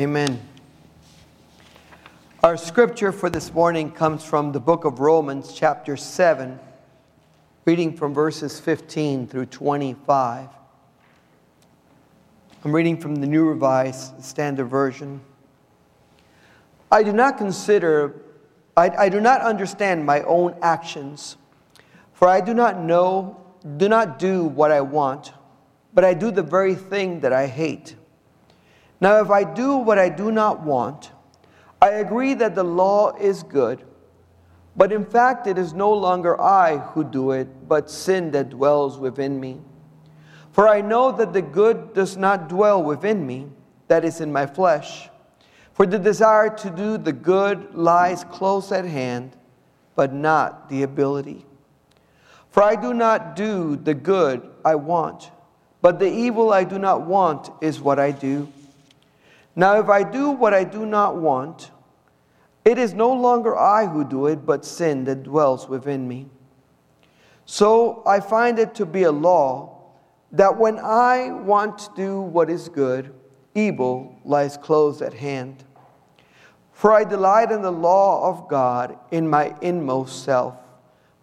Amen. 0.00 0.40
Our 2.42 2.56
scripture 2.56 3.12
for 3.12 3.30
this 3.30 3.54
morning 3.54 3.92
comes 3.92 4.24
from 4.24 4.50
the 4.50 4.58
book 4.58 4.84
of 4.84 4.98
Romans, 4.98 5.54
chapter 5.54 5.96
7, 5.96 6.58
reading 7.64 7.96
from 7.96 8.12
verses 8.12 8.58
15 8.58 9.28
through 9.28 9.46
25. 9.46 10.48
I'm 12.64 12.74
reading 12.74 13.00
from 13.00 13.14
the 13.14 13.28
New 13.28 13.44
Revised 13.44 14.24
Standard 14.24 14.64
Version. 14.64 15.20
I 16.90 17.04
do 17.04 17.12
not 17.12 17.38
consider, 17.38 18.20
I, 18.76 18.90
I 18.90 19.08
do 19.08 19.20
not 19.20 19.42
understand 19.42 20.04
my 20.04 20.22
own 20.22 20.56
actions, 20.60 21.36
for 22.14 22.26
I 22.26 22.40
do 22.40 22.52
not 22.52 22.80
know, 22.80 23.40
do 23.76 23.88
not 23.88 24.18
do 24.18 24.42
what 24.42 24.72
I 24.72 24.80
want, 24.80 25.32
but 25.92 26.04
I 26.04 26.14
do 26.14 26.32
the 26.32 26.42
very 26.42 26.74
thing 26.74 27.20
that 27.20 27.32
I 27.32 27.46
hate. 27.46 27.94
Now, 29.04 29.20
if 29.20 29.30
I 29.30 29.44
do 29.44 29.76
what 29.76 29.98
I 29.98 30.08
do 30.08 30.32
not 30.32 30.62
want, 30.62 31.10
I 31.82 31.90
agree 31.90 32.32
that 32.32 32.54
the 32.54 32.64
law 32.64 33.14
is 33.16 33.42
good. 33.42 33.84
But 34.78 34.92
in 34.92 35.04
fact, 35.04 35.46
it 35.46 35.58
is 35.58 35.74
no 35.74 35.92
longer 35.92 36.40
I 36.40 36.78
who 36.78 37.04
do 37.04 37.32
it, 37.32 37.68
but 37.68 37.90
sin 37.90 38.30
that 38.30 38.48
dwells 38.48 38.96
within 38.96 39.38
me. 39.38 39.60
For 40.52 40.66
I 40.66 40.80
know 40.80 41.12
that 41.12 41.34
the 41.34 41.42
good 41.42 41.92
does 41.92 42.16
not 42.16 42.48
dwell 42.48 42.82
within 42.82 43.26
me, 43.26 43.48
that 43.88 44.06
is 44.06 44.22
in 44.22 44.32
my 44.32 44.46
flesh. 44.46 45.10
For 45.74 45.84
the 45.84 45.98
desire 45.98 46.48
to 46.56 46.70
do 46.70 46.96
the 46.96 47.12
good 47.12 47.74
lies 47.74 48.24
close 48.24 48.72
at 48.72 48.86
hand, 48.86 49.36
but 49.96 50.14
not 50.14 50.70
the 50.70 50.82
ability. 50.82 51.44
For 52.48 52.62
I 52.62 52.74
do 52.74 52.94
not 52.94 53.36
do 53.36 53.76
the 53.76 53.92
good 53.92 54.48
I 54.64 54.76
want, 54.76 55.30
but 55.82 55.98
the 55.98 56.10
evil 56.10 56.54
I 56.54 56.64
do 56.64 56.78
not 56.78 57.02
want 57.02 57.50
is 57.60 57.82
what 57.82 57.98
I 57.98 58.10
do. 58.10 58.50
Now, 59.56 59.78
if 59.78 59.88
I 59.88 60.02
do 60.02 60.30
what 60.30 60.52
I 60.52 60.64
do 60.64 60.84
not 60.84 61.16
want, 61.16 61.70
it 62.64 62.78
is 62.78 62.94
no 62.94 63.12
longer 63.12 63.56
I 63.56 63.86
who 63.86 64.04
do 64.04 64.26
it, 64.26 64.44
but 64.44 64.64
sin 64.64 65.04
that 65.04 65.22
dwells 65.22 65.68
within 65.68 66.08
me. 66.08 66.28
So 67.44 68.02
I 68.06 68.20
find 68.20 68.58
it 68.58 68.74
to 68.76 68.86
be 68.86 69.02
a 69.02 69.12
law 69.12 69.82
that 70.32 70.56
when 70.56 70.78
I 70.78 71.30
want 71.30 71.78
to 71.78 71.90
do 71.94 72.20
what 72.20 72.50
is 72.50 72.68
good, 72.68 73.14
evil 73.54 74.18
lies 74.24 74.56
close 74.56 75.02
at 75.02 75.14
hand. 75.14 75.62
For 76.72 76.92
I 76.92 77.04
delight 77.04 77.52
in 77.52 77.62
the 77.62 77.70
law 77.70 78.28
of 78.28 78.48
God 78.48 78.98
in 79.12 79.28
my 79.28 79.54
inmost 79.60 80.24
self. 80.24 80.56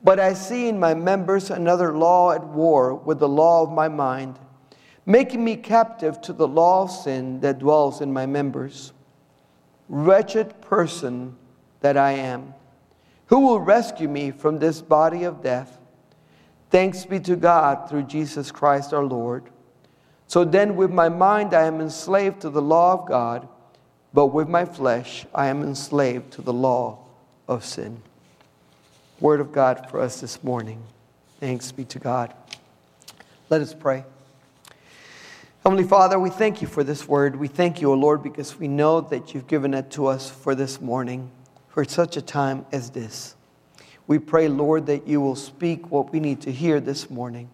But 0.04 0.20
I 0.20 0.34
see 0.34 0.70
in 0.70 0.80
my 0.80 0.94
members 0.94 1.52
another 1.52 1.96
law 1.96 2.32
at 2.32 2.46
war 2.46 2.96
with 2.96 3.20
the 3.20 3.28
law 3.28 3.64
of 3.64 3.72
my 3.72 3.90
mind 3.90 4.40
making 5.06 5.44
me 5.44 5.56
captive 5.56 6.22
to 6.22 6.34
the 6.34 6.48
law 6.48 6.84
of 6.84 6.92
sin 6.92 7.40
that 7.42 7.60
dwells 7.60 8.02
in 8.02 8.14
my 8.14 8.26
members. 8.26 8.94
Wretched 9.90 10.62
person 10.62 11.36
that 11.82 11.98
I 11.98 12.12
am, 12.12 12.54
who 13.28 13.40
will 13.40 13.60
rescue 13.60 14.08
me 14.08 14.32
from 14.32 14.60
this 14.60 14.82
body 14.82 15.24
of 15.24 15.42
death? 15.42 15.80
Thanks 16.70 17.06
be 17.06 17.20
to 17.22 17.36
God 17.36 17.90
through 17.90 18.04
Jesus 18.04 18.52
Christ 18.52 18.94
our 18.94 19.04
Lord. 19.04 19.50
So 20.28 20.46
then, 20.46 20.78
with 20.78 20.92
my 20.92 21.10
mind, 21.10 21.54
I 21.54 21.66
am 21.66 21.82
enslaved 21.82 22.42
to 22.42 22.50
the 22.50 22.62
law 22.62 22.94
of 22.94 23.08
God, 23.08 23.48
but 24.14 24.28
with 24.28 24.48
my 24.48 24.64
flesh, 24.64 25.26
I 25.36 25.48
am 25.48 25.62
enslaved 25.62 26.32
to 26.34 26.42
the 26.42 26.54
law 26.54 27.00
of 27.50 27.66
sin. 27.66 28.02
Word 29.20 29.42
of 29.42 29.52
God 29.52 29.90
for 29.90 30.00
us 30.00 30.22
this 30.22 30.42
morning. 30.42 30.82
Thanks 31.42 31.72
be 31.72 31.84
to 31.86 32.00
God. 32.00 32.34
Let 33.50 33.60
us 33.60 33.74
pray. 33.74 34.06
Heavenly 35.64 35.84
Father, 35.84 36.20
we 36.20 36.32
thank 36.32 36.64
you 36.64 36.68
for 36.68 36.84
this 36.84 37.08
word. 37.08 37.36
We 37.36 37.48
thank 37.48 37.82
you, 37.82 37.92
O 37.92 37.94
Lord, 37.94 38.24
because 38.24 38.58
we 38.58 38.68
know 38.68 39.00
that 39.00 39.36
you've 39.36 39.46
given 39.46 39.76
it 39.76 39.92
to 39.92 40.08
us 40.08 40.28
for 40.28 40.56
this 40.56 40.82
morning, 40.82 41.30
for 41.70 41.86
such 41.86 42.18
a 42.18 42.22
time 42.22 42.66
as 42.72 42.90
this. 42.90 43.36
We 44.08 44.18
pray, 44.18 44.48
Lord, 44.48 44.88
that 44.88 45.08
you 45.08 45.22
will 45.22 45.36
speak 45.36 45.92
what 45.92 46.12
we 46.12 46.20
need 46.20 46.42
to 46.42 46.52
hear 46.52 46.80
this 46.80 47.12
morning, 47.12 47.52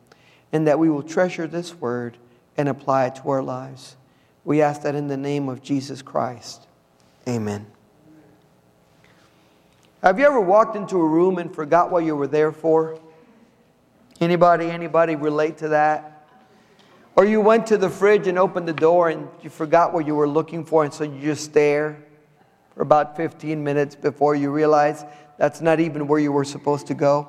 and 0.54 0.66
that 0.68 0.80
we 0.80 0.90
will 0.90 1.04
treasure 1.04 1.48
this 1.48 1.76
word 1.76 2.16
and 2.56 2.70
apply 2.70 3.08
it 3.08 3.16
to 3.16 3.30
our 3.30 3.44
lives. 3.44 3.98
We 4.46 4.62
ask 4.62 4.84
that 4.84 4.96
in 4.96 5.10
the 5.10 5.18
name 5.18 5.50
of 5.50 5.62
Jesus 5.62 6.02
Christ. 6.02 6.66
Amen. 7.28 7.68
Have 10.02 10.18
you 10.18 10.26
ever 10.26 10.40
walked 10.40 10.78
into 10.78 10.96
a 10.96 11.06
room 11.06 11.40
and 11.40 11.54
forgot 11.54 11.92
what 11.92 12.06
you 12.06 12.16
were 12.16 12.28
there 12.28 12.54
for? 12.54 12.98
Anybody, 14.22 14.72
anybody 14.72 15.18
relate 15.18 15.58
to 15.58 15.68
that? 15.68 16.17
Or 17.18 17.26
you 17.26 17.42
went 17.42 17.66
to 17.68 17.80
the 17.80 17.90
fridge 17.90 18.28
and 18.28 18.38
opened 18.38 18.68
the 18.68 18.74
door 18.74 19.10
and 19.10 19.28
you 19.42 19.50
forgot 19.50 19.92
what 19.92 20.06
you 20.06 20.14
were 20.14 20.28
looking 20.28 20.64
for, 20.64 20.84
and 20.84 20.94
so 20.94 21.04
you 21.04 21.20
just 21.20 21.44
stare 21.44 21.98
for 22.76 22.84
about 22.84 23.18
15 23.18 23.64
minutes 23.64 23.96
before 23.96 24.36
you 24.36 24.52
realize 24.52 25.04
that's 25.40 25.60
not 25.60 25.80
even 25.80 26.08
where 26.08 26.20
you 26.20 26.32
were 26.32 26.46
supposed 26.46 26.86
to 26.88 26.94
go. 26.94 27.28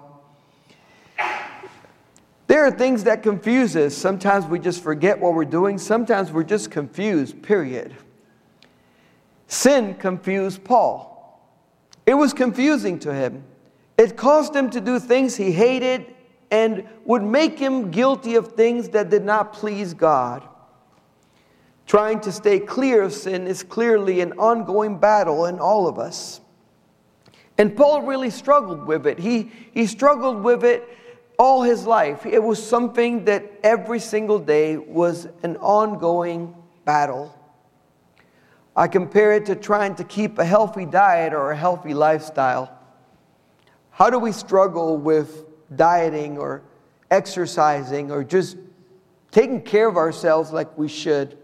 There 2.48 2.66
are 2.66 2.71
things 2.71 3.04
that 3.04 3.22
confuse 3.22 3.75
us. 3.77 3.94
Sometimes 3.94 4.44
we 4.44 4.59
just 4.59 4.82
forget 4.82 5.19
what 5.19 5.32
we're 5.32 5.47
doing, 5.47 5.78
sometimes 5.78 6.31
we're 6.32 6.43
just 6.43 6.71
confused, 6.71 7.41
period. 7.43 7.97
Sin 9.47 9.94
confused 9.94 10.65
Paul. 10.65 11.41
It 12.04 12.12
was 12.12 12.34
confusing 12.34 12.98
to 12.98 13.15
him. 13.15 13.43
It 13.97 14.19
caused 14.19 14.54
him 14.54 14.69
to 14.69 14.82
do 14.82 14.98
things 14.98 15.37
he 15.37 15.50
hated 15.50 16.15
and 16.50 16.88
would 17.04 17.22
make 17.22 17.59
him 17.59 17.91
guilty 17.91 18.34
of 18.34 18.53
things 18.53 18.91
that 18.91 19.10
did 19.10 19.25
not 19.25 19.53
please 19.53 19.94
God. 19.94 20.42
Trying 21.86 22.20
to 22.20 22.32
stay 22.32 22.59
clear 22.60 23.03
of 23.03 23.12
sin 23.12 23.47
is 23.47 23.62
clearly 23.62 24.20
an 24.20 24.32
ongoing 24.32 24.98
battle 24.98 25.47
in 25.47 25.59
all 25.59 25.86
of 25.86 25.98
us. 25.98 26.41
And 27.56 27.76
Paul 27.76 28.03
really 28.03 28.31
struggled 28.31 28.86
with 28.86 29.06
it. 29.06 29.19
He, 29.19 29.50
he 29.72 29.86
struggled 29.86 30.42
with 30.42 30.64
it 30.64 30.88
all 31.38 31.62
his 31.62 31.86
life. 31.86 32.26
It 32.26 32.42
was 32.42 32.65
something 32.65 33.25
that 33.25 33.50
every 33.62 34.00
single 34.00 34.38
day 34.38 34.76
was 34.76 35.28
an 35.42 35.56
ongoing 35.56 36.54
battle. 36.84 37.34
I 38.76 38.86
compare 38.86 39.32
it 39.32 39.47
to 39.47 39.56
trying 39.56 39.97
to 39.97 40.04
keep 40.04 40.38
a 40.38 40.44
healthy 40.44 40.84
diet 40.86 41.32
or 41.32 41.50
a 41.50 41.56
healthy 41.56 41.94
lifestyle. 41.94 42.72
How 43.91 44.10
do 44.10 44.19
we 44.20 44.30
struggle 44.30 44.97
with 44.97 45.47
dieting 45.75 46.39
or 46.39 46.62
exercising 47.11 48.11
or 48.11 48.25
just 48.25 48.56
taking 49.31 49.62
care 49.62 49.89
of 49.89 49.97
ourselves 49.97 50.53
like 50.53 50.77
we 50.79 50.89
should. 50.89 51.37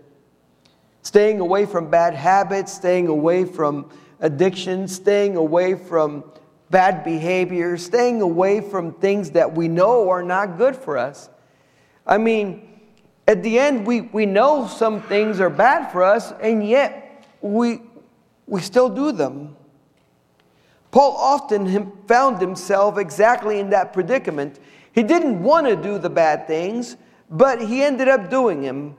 Staying 1.02 1.40
away 1.40 1.66
from 1.66 1.90
bad 1.90 2.14
habits, 2.14 2.72
staying 2.72 3.08
away 3.08 3.44
from 3.44 3.90
addiction, 4.20 4.88
staying 4.88 5.36
away 5.36 5.74
from 5.74 6.24
bad 6.70 7.04
behavior, 7.04 7.76
staying 7.76 8.20
away 8.22 8.60
from 8.60 8.92
things 8.94 9.30
that 9.32 9.54
we 9.54 9.68
know 9.68 10.08
are 10.08 10.22
not 10.22 10.56
good 10.56 10.74
for 10.74 10.96
us. 10.96 11.28
I 12.06 12.18
mean, 12.18 12.68
at 13.28 13.42
the 13.42 13.58
end, 13.58 13.86
we, 13.86 14.02
we 14.02 14.26
know 14.26 14.66
some 14.66 15.02
things 15.02 15.40
are 15.40 15.50
bad 15.50 15.90
for 15.92 16.02
us, 16.02 16.32
and 16.40 16.66
yet 16.66 17.26
we, 17.40 17.82
we 18.46 18.60
still 18.60 18.88
do 18.88 19.12
them. 19.12 19.56
Paul 20.94 21.16
often 21.16 21.90
found 22.06 22.40
himself 22.40 22.98
exactly 22.98 23.58
in 23.58 23.70
that 23.70 23.92
predicament. 23.92 24.60
He 24.92 25.02
didn't 25.02 25.42
want 25.42 25.66
to 25.66 25.74
do 25.74 25.98
the 25.98 26.08
bad 26.08 26.46
things, 26.46 26.96
but 27.28 27.60
he 27.60 27.82
ended 27.82 28.06
up 28.06 28.30
doing 28.30 28.62
them. 28.62 28.94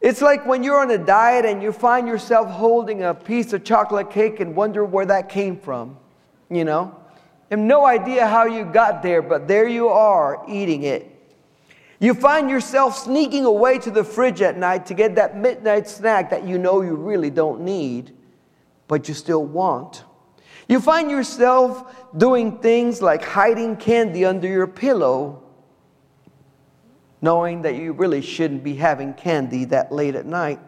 It's 0.00 0.20
like 0.20 0.44
when 0.44 0.64
you're 0.64 0.80
on 0.80 0.90
a 0.90 0.98
diet 0.98 1.44
and 1.44 1.62
you 1.62 1.70
find 1.70 2.08
yourself 2.08 2.50
holding 2.50 3.04
a 3.04 3.14
piece 3.14 3.52
of 3.52 3.62
chocolate 3.62 4.10
cake 4.10 4.40
and 4.40 4.56
wonder 4.56 4.84
where 4.84 5.06
that 5.06 5.28
came 5.28 5.56
from, 5.56 5.96
you 6.50 6.64
know? 6.64 6.98
have 7.48 7.60
no 7.60 7.86
idea 7.86 8.26
how 8.26 8.46
you 8.46 8.64
got 8.64 9.00
there, 9.00 9.22
but 9.22 9.46
there 9.46 9.68
you 9.68 9.86
are 9.86 10.44
eating 10.48 10.82
it. 10.82 11.08
You 12.00 12.14
find 12.14 12.50
yourself 12.50 12.98
sneaking 12.98 13.44
away 13.44 13.78
to 13.78 13.92
the 13.92 14.02
fridge 14.02 14.42
at 14.42 14.58
night 14.58 14.84
to 14.86 14.94
get 14.94 15.14
that 15.14 15.36
midnight 15.36 15.86
snack 15.88 16.28
that 16.30 16.42
you 16.42 16.58
know 16.58 16.80
you 16.80 16.96
really 16.96 17.30
don't 17.30 17.60
need, 17.60 18.10
but 18.88 19.06
you 19.06 19.14
still 19.14 19.44
want. 19.44 20.02
You 20.68 20.80
find 20.80 21.10
yourself 21.10 21.94
doing 22.16 22.58
things 22.58 23.00
like 23.00 23.22
hiding 23.22 23.76
candy 23.76 24.24
under 24.24 24.48
your 24.48 24.66
pillow, 24.66 25.42
knowing 27.22 27.62
that 27.62 27.76
you 27.76 27.92
really 27.92 28.20
shouldn't 28.20 28.64
be 28.64 28.74
having 28.74 29.14
candy 29.14 29.64
that 29.66 29.92
late 29.92 30.16
at 30.16 30.26
night. 30.26 30.60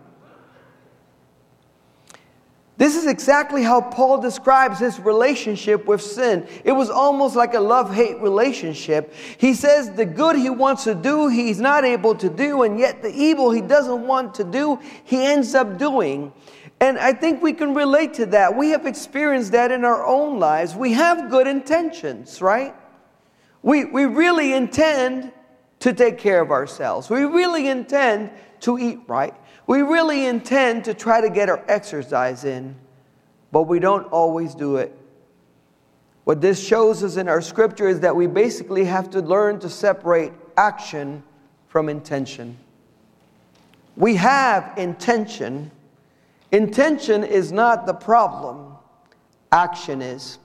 This 2.78 2.94
is 2.94 3.06
exactly 3.06 3.64
how 3.64 3.80
Paul 3.80 4.20
describes 4.20 4.78
his 4.78 5.00
relationship 5.00 5.86
with 5.86 6.00
sin. 6.00 6.46
It 6.62 6.70
was 6.70 6.90
almost 6.90 7.34
like 7.34 7.54
a 7.54 7.60
love 7.60 7.92
hate 7.92 8.20
relationship. 8.20 9.12
He 9.36 9.54
says 9.54 9.90
the 9.90 10.06
good 10.06 10.36
he 10.36 10.48
wants 10.48 10.84
to 10.84 10.94
do, 10.94 11.26
he's 11.26 11.58
not 11.58 11.84
able 11.84 12.14
to 12.14 12.28
do, 12.28 12.62
and 12.62 12.78
yet 12.78 13.02
the 13.02 13.12
evil 13.12 13.50
he 13.50 13.62
doesn't 13.62 14.06
want 14.06 14.32
to 14.34 14.44
do, 14.44 14.78
he 15.02 15.24
ends 15.24 15.56
up 15.56 15.76
doing. 15.76 16.32
And 16.80 16.98
I 16.98 17.12
think 17.12 17.42
we 17.42 17.52
can 17.52 17.74
relate 17.74 18.14
to 18.14 18.26
that. 18.26 18.56
We 18.56 18.70
have 18.70 18.86
experienced 18.86 19.52
that 19.52 19.72
in 19.72 19.84
our 19.84 20.06
own 20.06 20.38
lives. 20.38 20.76
We 20.76 20.92
have 20.92 21.28
good 21.30 21.46
intentions, 21.46 22.40
right? 22.40 22.74
We, 23.62 23.84
we 23.84 24.04
really 24.04 24.52
intend 24.52 25.32
to 25.80 25.92
take 25.92 26.18
care 26.18 26.40
of 26.40 26.50
ourselves. 26.50 27.10
We 27.10 27.24
really 27.24 27.68
intend 27.68 28.30
to 28.60 28.78
eat 28.78 29.00
right. 29.06 29.34
We 29.66 29.82
really 29.82 30.26
intend 30.26 30.84
to 30.84 30.94
try 30.94 31.20
to 31.20 31.30
get 31.30 31.48
our 31.48 31.62
exercise 31.68 32.44
in, 32.44 32.76
but 33.52 33.62
we 33.62 33.80
don't 33.80 34.06
always 34.12 34.54
do 34.54 34.76
it. 34.76 34.96
What 36.24 36.40
this 36.40 36.64
shows 36.64 37.02
us 37.02 37.16
in 37.16 37.28
our 37.28 37.40
scripture 37.40 37.88
is 37.88 38.00
that 38.00 38.14
we 38.14 38.26
basically 38.26 38.84
have 38.84 39.10
to 39.10 39.20
learn 39.20 39.60
to 39.60 39.68
separate 39.68 40.32
action 40.56 41.22
from 41.68 41.88
intention. 41.88 42.56
We 43.96 44.16
have 44.16 44.76
intention. 44.76 45.70
Intention 46.50 47.24
is 47.24 47.52
not 47.52 47.86
the 47.86 47.94
problem, 47.94 48.76
action 49.52 50.00
is. 50.00 50.38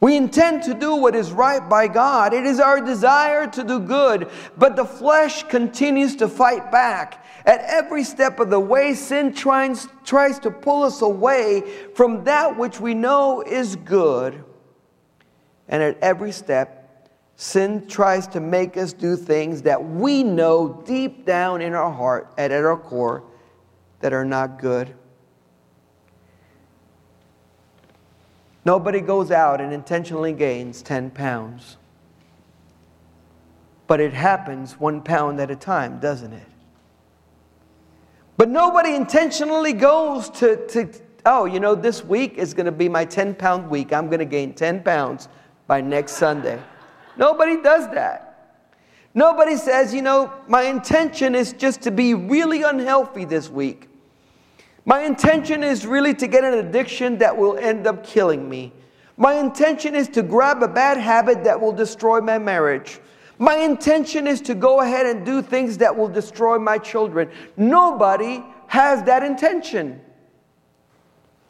We 0.00 0.16
intend 0.16 0.64
to 0.64 0.74
do 0.74 0.96
what 0.96 1.14
is 1.14 1.30
right 1.30 1.66
by 1.68 1.86
God. 1.86 2.34
It 2.34 2.44
is 2.44 2.58
our 2.58 2.80
desire 2.80 3.46
to 3.46 3.62
do 3.62 3.78
good, 3.78 4.28
but 4.58 4.74
the 4.74 4.84
flesh 4.84 5.44
continues 5.44 6.16
to 6.16 6.28
fight 6.28 6.72
back. 6.72 7.24
At 7.46 7.60
every 7.60 8.02
step 8.02 8.40
of 8.40 8.50
the 8.50 8.58
way, 8.58 8.94
sin 8.94 9.32
tries, 9.32 9.86
tries 10.04 10.40
to 10.40 10.50
pull 10.50 10.82
us 10.82 11.02
away 11.02 11.62
from 11.94 12.24
that 12.24 12.58
which 12.58 12.80
we 12.80 12.94
know 12.94 13.42
is 13.42 13.76
good. 13.76 14.44
And 15.68 15.84
at 15.84 15.98
every 16.00 16.32
step, 16.32 17.08
sin 17.36 17.86
tries 17.86 18.26
to 18.28 18.40
make 18.40 18.76
us 18.76 18.92
do 18.92 19.14
things 19.14 19.62
that 19.62 19.84
we 19.84 20.24
know 20.24 20.82
deep 20.84 21.24
down 21.24 21.62
in 21.62 21.74
our 21.74 21.92
heart 21.92 22.32
and 22.36 22.52
at 22.52 22.64
our 22.64 22.76
core 22.76 23.22
that 24.00 24.12
are 24.12 24.24
not 24.24 24.58
good. 24.58 24.96
Nobody 28.64 29.00
goes 29.00 29.30
out 29.30 29.60
and 29.60 29.72
intentionally 29.72 30.32
gains 30.32 30.82
10 30.82 31.10
pounds. 31.10 31.76
But 33.86 34.00
it 34.00 34.12
happens 34.12 34.78
one 34.78 35.02
pound 35.02 35.40
at 35.40 35.50
a 35.50 35.56
time, 35.56 35.98
doesn't 35.98 36.32
it? 36.32 36.46
But 38.36 38.48
nobody 38.48 38.94
intentionally 38.94 39.72
goes 39.72 40.30
to, 40.30 40.66
to 40.68 40.88
oh, 41.26 41.44
you 41.44 41.60
know, 41.60 41.74
this 41.74 42.04
week 42.04 42.38
is 42.38 42.54
going 42.54 42.66
to 42.66 42.72
be 42.72 42.88
my 42.88 43.04
10 43.04 43.34
pound 43.34 43.68
week. 43.68 43.92
I'm 43.92 44.06
going 44.06 44.20
to 44.20 44.24
gain 44.24 44.54
10 44.54 44.82
pounds 44.82 45.28
by 45.66 45.80
next 45.80 46.12
Sunday. 46.12 46.60
Nobody 47.16 47.60
does 47.60 47.88
that. 47.94 48.28
Nobody 49.14 49.56
says, 49.56 49.92
you 49.92 50.00
know, 50.00 50.32
my 50.48 50.62
intention 50.62 51.34
is 51.34 51.52
just 51.52 51.82
to 51.82 51.90
be 51.90 52.14
really 52.14 52.62
unhealthy 52.62 53.24
this 53.24 53.50
week. 53.50 53.88
My 54.84 55.02
intention 55.02 55.62
is 55.62 55.86
really 55.86 56.14
to 56.14 56.26
get 56.26 56.42
an 56.42 56.54
addiction 56.54 57.18
that 57.18 57.36
will 57.36 57.56
end 57.56 57.86
up 57.86 58.04
killing 58.04 58.48
me. 58.48 58.72
My 59.16 59.34
intention 59.34 59.94
is 59.94 60.08
to 60.10 60.22
grab 60.22 60.62
a 60.62 60.68
bad 60.68 60.96
habit 60.98 61.44
that 61.44 61.60
will 61.60 61.72
destroy 61.72 62.20
my 62.20 62.38
marriage. 62.38 62.98
My 63.38 63.56
intention 63.56 64.26
is 64.26 64.40
to 64.42 64.54
go 64.54 64.80
ahead 64.80 65.06
and 65.06 65.24
do 65.24 65.42
things 65.42 65.78
that 65.78 65.96
will 65.96 66.08
destroy 66.08 66.58
my 66.58 66.78
children. 66.78 67.30
Nobody 67.56 68.42
has 68.66 69.02
that 69.04 69.22
intention. 69.22 70.00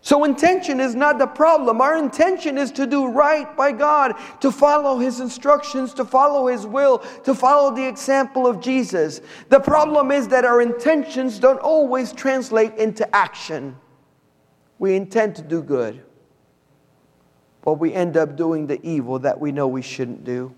So, 0.04 0.24
intention 0.24 0.80
is 0.80 0.96
not 0.96 1.20
the 1.20 1.28
problem. 1.28 1.80
Our 1.80 1.96
intention 1.96 2.58
is 2.58 2.72
to 2.72 2.88
do 2.88 3.06
right 3.06 3.56
by 3.56 3.70
God, 3.70 4.14
to 4.40 4.50
follow 4.50 4.98
His 4.98 5.20
instructions, 5.20 5.94
to 5.94 6.04
follow 6.04 6.48
His 6.48 6.66
will, 6.66 6.98
to 7.22 7.32
follow 7.36 7.72
the 7.72 7.86
example 7.86 8.44
of 8.44 8.60
Jesus. 8.60 9.20
The 9.48 9.60
problem 9.60 10.10
is 10.10 10.26
that 10.28 10.44
our 10.44 10.60
intentions 10.60 11.38
don't 11.38 11.60
always 11.60 12.12
translate 12.12 12.74
into 12.74 13.08
action. 13.14 13.76
We 14.80 14.96
intend 14.96 15.36
to 15.36 15.42
do 15.42 15.62
good, 15.62 16.02
but 17.62 17.74
we 17.74 17.94
end 17.94 18.16
up 18.16 18.36
doing 18.36 18.66
the 18.66 18.84
evil 18.84 19.20
that 19.20 19.40
we 19.40 19.52
know 19.52 19.68
we 19.68 19.82
shouldn't 19.82 20.24
do. 20.24 20.52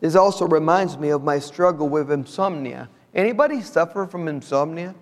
This 0.00 0.14
also 0.14 0.46
reminds 0.46 0.96
me 0.96 1.08
of 1.08 1.24
my 1.24 1.40
struggle 1.40 1.88
with 1.88 2.12
insomnia. 2.12 2.88
Anybody 3.12 3.62
suffer 3.62 4.06
from 4.06 4.28
insomnia? 4.28 4.94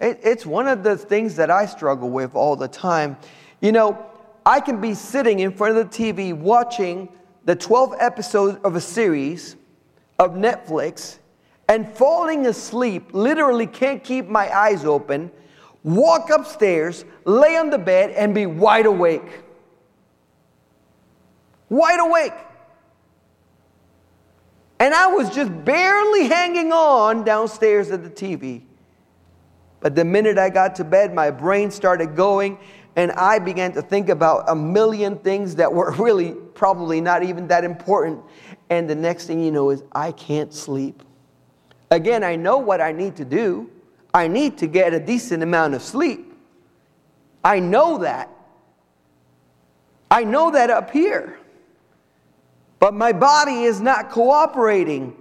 It, 0.00 0.20
it's 0.22 0.46
one 0.46 0.66
of 0.66 0.82
the 0.82 0.96
things 0.96 1.36
that 1.36 1.50
I 1.50 1.66
struggle 1.66 2.10
with 2.10 2.34
all 2.34 2.56
the 2.56 2.68
time. 2.68 3.16
You 3.60 3.72
know, 3.72 4.06
I 4.44 4.60
can 4.60 4.80
be 4.80 4.94
sitting 4.94 5.40
in 5.40 5.52
front 5.52 5.76
of 5.76 5.90
the 5.90 5.96
TV 5.96 6.34
watching 6.34 7.08
the 7.44 7.54
12 7.54 7.94
episodes 7.98 8.58
of 8.64 8.76
a 8.76 8.80
series 8.80 9.56
of 10.18 10.32
Netflix 10.32 11.18
and 11.68 11.88
falling 11.88 12.46
asleep, 12.46 13.10
literally 13.12 13.66
can't 13.66 14.02
keep 14.02 14.26
my 14.26 14.52
eyes 14.54 14.84
open, 14.84 15.30
walk 15.84 16.30
upstairs, 16.30 17.04
lay 17.24 17.56
on 17.56 17.70
the 17.70 17.78
bed, 17.78 18.10
and 18.10 18.34
be 18.34 18.46
wide 18.46 18.86
awake. 18.86 19.42
Wide 21.68 22.00
awake. 22.00 22.34
And 24.80 24.92
I 24.94 25.08
was 25.08 25.32
just 25.32 25.64
barely 25.64 26.24
hanging 26.24 26.72
on 26.72 27.22
downstairs 27.22 27.90
at 27.90 28.02
the 28.02 28.10
TV. 28.10 28.62
But 29.80 29.94
the 29.94 30.04
minute 30.04 30.38
I 30.38 30.50
got 30.50 30.74
to 30.76 30.84
bed, 30.84 31.14
my 31.14 31.30
brain 31.30 31.70
started 31.70 32.14
going, 32.14 32.58
and 32.96 33.12
I 33.12 33.38
began 33.38 33.72
to 33.72 33.82
think 33.82 34.08
about 34.08 34.44
a 34.48 34.54
million 34.54 35.18
things 35.18 35.54
that 35.56 35.72
were 35.72 35.92
really 35.98 36.32
probably 36.54 37.00
not 37.00 37.22
even 37.22 37.48
that 37.48 37.64
important. 37.64 38.22
And 38.68 38.88
the 38.88 38.94
next 38.94 39.26
thing 39.26 39.42
you 39.42 39.50
know 39.50 39.70
is, 39.70 39.82
I 39.92 40.12
can't 40.12 40.52
sleep. 40.52 41.02
Again, 41.90 42.22
I 42.22 42.36
know 42.36 42.58
what 42.58 42.80
I 42.80 42.92
need 42.92 43.16
to 43.16 43.24
do. 43.24 43.70
I 44.14 44.28
need 44.28 44.58
to 44.58 44.66
get 44.66 44.92
a 44.92 45.00
decent 45.00 45.42
amount 45.42 45.74
of 45.74 45.82
sleep. 45.82 46.32
I 47.42 47.58
know 47.58 47.98
that. 47.98 48.28
I 50.10 50.24
know 50.24 50.50
that 50.50 50.70
up 50.70 50.90
here. 50.90 51.38
But 52.78 52.94
my 52.94 53.12
body 53.12 53.62
is 53.62 53.80
not 53.80 54.10
cooperating. 54.10 55.16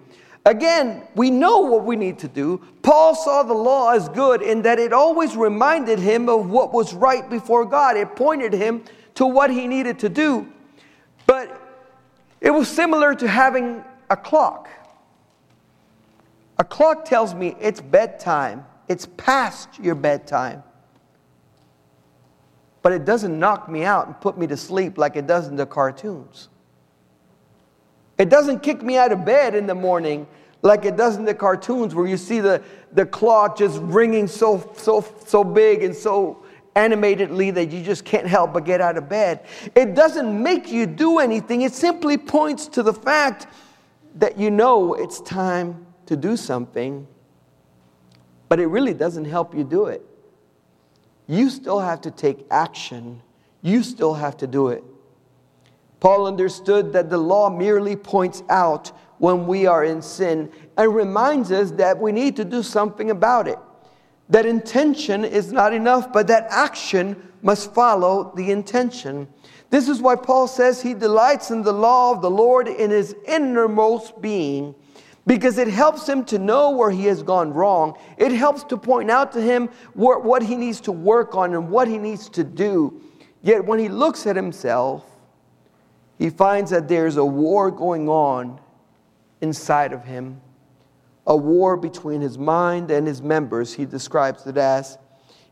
Again, 0.46 1.04
we 1.16 1.30
know 1.30 1.60
what 1.60 1.84
we 1.84 1.96
need 1.96 2.20
to 2.20 2.28
do. 2.28 2.62
Paul 2.82 3.14
saw 3.14 3.44
the 3.44 3.54
law 3.54 3.92
as 3.92 4.10
good 4.10 4.42
in 4.42 4.62
that 4.64 4.80
it 4.80 4.94
always 4.94 5.36
reminded 5.36 6.00
him 6.00 6.30
of 6.30 6.50
what 6.50 6.74
was 6.74 6.94
right 6.94 7.30
before 7.30 7.66
God. 7.66 7.98
It 7.98 8.16
pointed 8.16 8.54
him 8.54 8.84
to 9.16 9.26
what 9.26 9.52
he 9.52 9.68
needed 9.68 10.00
to 10.00 10.10
do. 10.10 10.48
But 11.28 11.62
it 12.42 12.52
was 12.52 12.68
similar 12.68 13.14
to 13.16 13.28
having 13.28 13.84
a 14.10 14.18
clock. 14.18 14.70
A 16.58 16.64
clock 16.64 17.06
tells 17.06 17.34
me 17.34 17.56
it's 17.60 17.82
bedtime, 17.82 18.66
it's 18.88 19.08
past 19.18 19.80
your 19.80 19.96
bedtime. 19.96 20.64
But 22.82 22.94
it 22.94 23.06
doesn't 23.06 23.38
knock 23.38 23.70
me 23.70 23.84
out 23.84 24.08
and 24.08 24.20
put 24.20 24.38
me 24.38 24.48
to 24.48 24.58
sleep 24.58 24.98
like 24.98 25.16
it 25.16 25.28
does 25.28 25.48
in 25.48 25.58
the 25.58 25.66
cartoons. 25.66 26.48
It 28.19 28.30
doesn't 28.30 28.60
kick 28.60 28.83
me 28.83 28.98
out 28.98 29.12
of 29.12 29.25
bed 29.25 29.56
in 29.56 29.66
the 29.66 29.74
morning 29.74 30.27
like 30.62 30.83
it 30.83 30.98
does 30.98 31.16
in 31.16 31.24
the 31.24 31.33
cartoons 31.33 31.95
where 31.95 32.06
you 32.06 32.18
see 32.18 32.42
the, 32.42 32.62
the 32.92 33.06
clock 33.06 33.57
just 33.57 33.80
ringing 33.81 34.27
so, 34.27 34.71
so, 34.75 35.06
so 35.25 35.44
big 35.44 35.83
and 35.83 35.95
so 35.95 36.44
animatedly 36.75 37.49
that 37.52 37.71
you 37.71 37.81
just 37.81 38.04
can't 38.04 38.28
help 38.28 38.54
but 38.54 38.66
get 38.66 38.81
out 38.81 38.97
of 38.97 39.07
bed. 39.07 39.45
It 39.73 39.95
doesn't 39.95 40.44
make 40.44 40.69
you 40.69 40.85
do 40.85 41.19
anything, 41.19 41.61
it 41.61 41.73
simply 41.73 42.18
points 42.18 42.68
to 42.68 42.83
the 42.83 42.94
fact 42.94 43.47
that 44.16 44.38
you 44.38 44.52
know 44.52 44.95
it's 44.95 45.21
time 45.21 45.85
to 46.07 46.18
do 46.18 46.35
something, 46.35 47.07
but 48.49 48.59
it 48.59 48.68
really 48.68 48.94
doesn't 48.94 49.26
help 49.26 49.56
you 49.56 49.64
do 49.64 49.85
it. 49.85 50.06
You 51.28 51.49
still 51.49 51.80
have 51.80 52.02
to 52.02 52.11
take 52.11 52.45
action, 52.52 53.21
you 53.61 53.81
still 53.83 54.16
have 54.16 54.35
to 54.38 54.47
do 54.47 54.69
it. 54.69 54.83
Paul 56.00 56.28
understood 56.28 56.94
that 56.94 57.10
the 57.10 57.18
law 57.18 57.50
merely 57.50 57.96
points 57.96 58.44
out 58.50 58.92
when 59.18 59.48
we 59.48 59.66
are 59.66 59.84
in 59.84 60.02
sin 60.02 60.52
and 60.78 60.96
reminds 60.96 61.52
us 61.52 61.72
that 61.72 62.00
we 62.00 62.12
need 62.12 62.36
to 62.38 62.46
do 62.46 62.64
something 62.64 63.12
about 63.12 63.48
it. 63.48 63.60
That 64.30 64.46
intention 64.46 65.26
is 65.26 65.52
not 65.52 65.74
enough, 65.74 66.14
but 66.14 66.28
that 66.28 66.48
action 66.50 67.32
must 67.42 67.74
follow 67.74 68.32
the 68.36 68.52
intention. 68.52 69.28
This 69.70 69.90
is 69.90 70.02
why 70.02 70.16
Paul 70.16 70.48
says 70.48 70.82
he 70.82 70.94
delights 70.94 71.52
in 71.52 71.64
the 71.64 71.74
law 71.74 72.12
of 72.12 72.22
the 72.22 72.32
Lord 72.32 72.68
in 72.68 72.92
his 72.92 73.16
innermost 73.28 74.22
being 74.22 74.76
because 75.28 75.58
it 75.58 75.68
helps 75.68 76.08
him 76.08 76.24
to 76.26 76.40
know 76.40 76.72
where 76.72 76.90
he 76.90 77.06
has 77.06 77.22
gone 77.22 77.54
wrong. 77.54 77.98
It 78.18 78.32
helps 78.32 78.64
to 78.66 78.78
point 78.78 79.12
out 79.12 79.32
to 79.34 79.42
him 79.42 79.68
what 79.94 80.42
he 80.42 80.56
needs 80.56 80.82
to 80.82 80.92
work 80.92 81.36
on 81.36 81.54
and 81.54 81.70
what 81.70 81.88
he 81.88 81.98
needs 81.98 82.30
to 82.30 82.44
do. 82.44 83.02
Yet 83.42 83.66
when 83.66 83.80
he 83.80 83.90
looks 83.90 84.26
at 84.26 84.36
himself, 84.36 85.08
he 86.19 86.30
finds 86.30 86.69
that 86.71 86.90
there's 86.90 87.16
a 87.16 87.26
war 87.26 87.71
going 87.71 88.09
on 88.09 88.59
inside 89.40 89.94
of 89.94 90.04
him, 90.04 90.42
a 91.26 91.35
war 91.35 91.78
between 91.78 92.19
his 92.19 92.38
mind 92.38 92.92
and 92.92 93.07
his 93.07 93.21
members, 93.21 93.73
he 93.73 93.85
describes 93.85 94.45
it 94.45 94.57
as. 94.57 94.97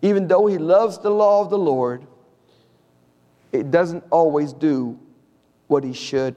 Even 0.01 0.27
though 0.27 0.45
he 0.45 0.57
loves 0.57 0.99
the 0.99 1.09
law 1.09 1.41
of 1.41 1.49
the 1.49 1.57
Lord, 1.57 2.05
it 3.53 3.71
doesn't 3.71 4.03
always 4.11 4.51
do 4.51 4.99
what 5.67 5.85
he 5.85 5.93
should. 5.93 6.35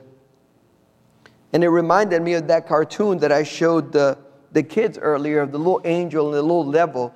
And 1.52 1.64
it 1.64 1.68
reminded 1.68 2.22
me 2.22 2.34
of 2.34 2.46
that 2.46 2.68
cartoon 2.68 3.18
that 3.18 3.32
I 3.32 3.42
showed 3.42 3.90
the, 3.90 4.16
the 4.52 4.62
kids 4.62 4.96
earlier 4.96 5.40
of 5.40 5.50
the 5.50 5.58
little 5.58 5.80
angel 5.84 6.26
and 6.26 6.34
the 6.34 6.42
little 6.42 6.70
devil. 6.70 7.12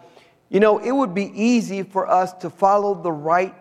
You 0.49 0.59
know, 0.59 0.79
it 0.79 0.91
would 0.91 1.15
be 1.15 1.31
easy 1.33 1.85
for 1.85 2.11
us 2.11 2.33
to 2.35 2.51
follow 2.51 3.01
the 3.01 3.13
right 3.13 3.55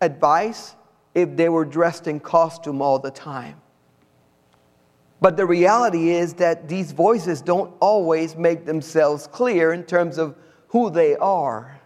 advice 0.00 0.76
if 1.14 1.36
they 1.36 1.48
were 1.48 1.64
dressed 1.64 2.06
in 2.06 2.20
costume 2.20 2.82
all 2.82 2.98
the 2.98 3.10
time. 3.10 3.60
But 5.20 5.36
the 5.36 5.46
reality 5.46 6.10
is 6.10 6.34
that 6.34 6.68
these 6.68 6.92
voices 6.92 7.40
don't 7.40 7.72
always 7.80 8.36
make 8.36 8.66
themselves 8.66 9.26
clear 9.26 9.72
in 9.72 9.84
terms 9.84 10.18
of 10.18 10.36
who 10.68 10.90
they 10.90 11.16
are. 11.16 11.80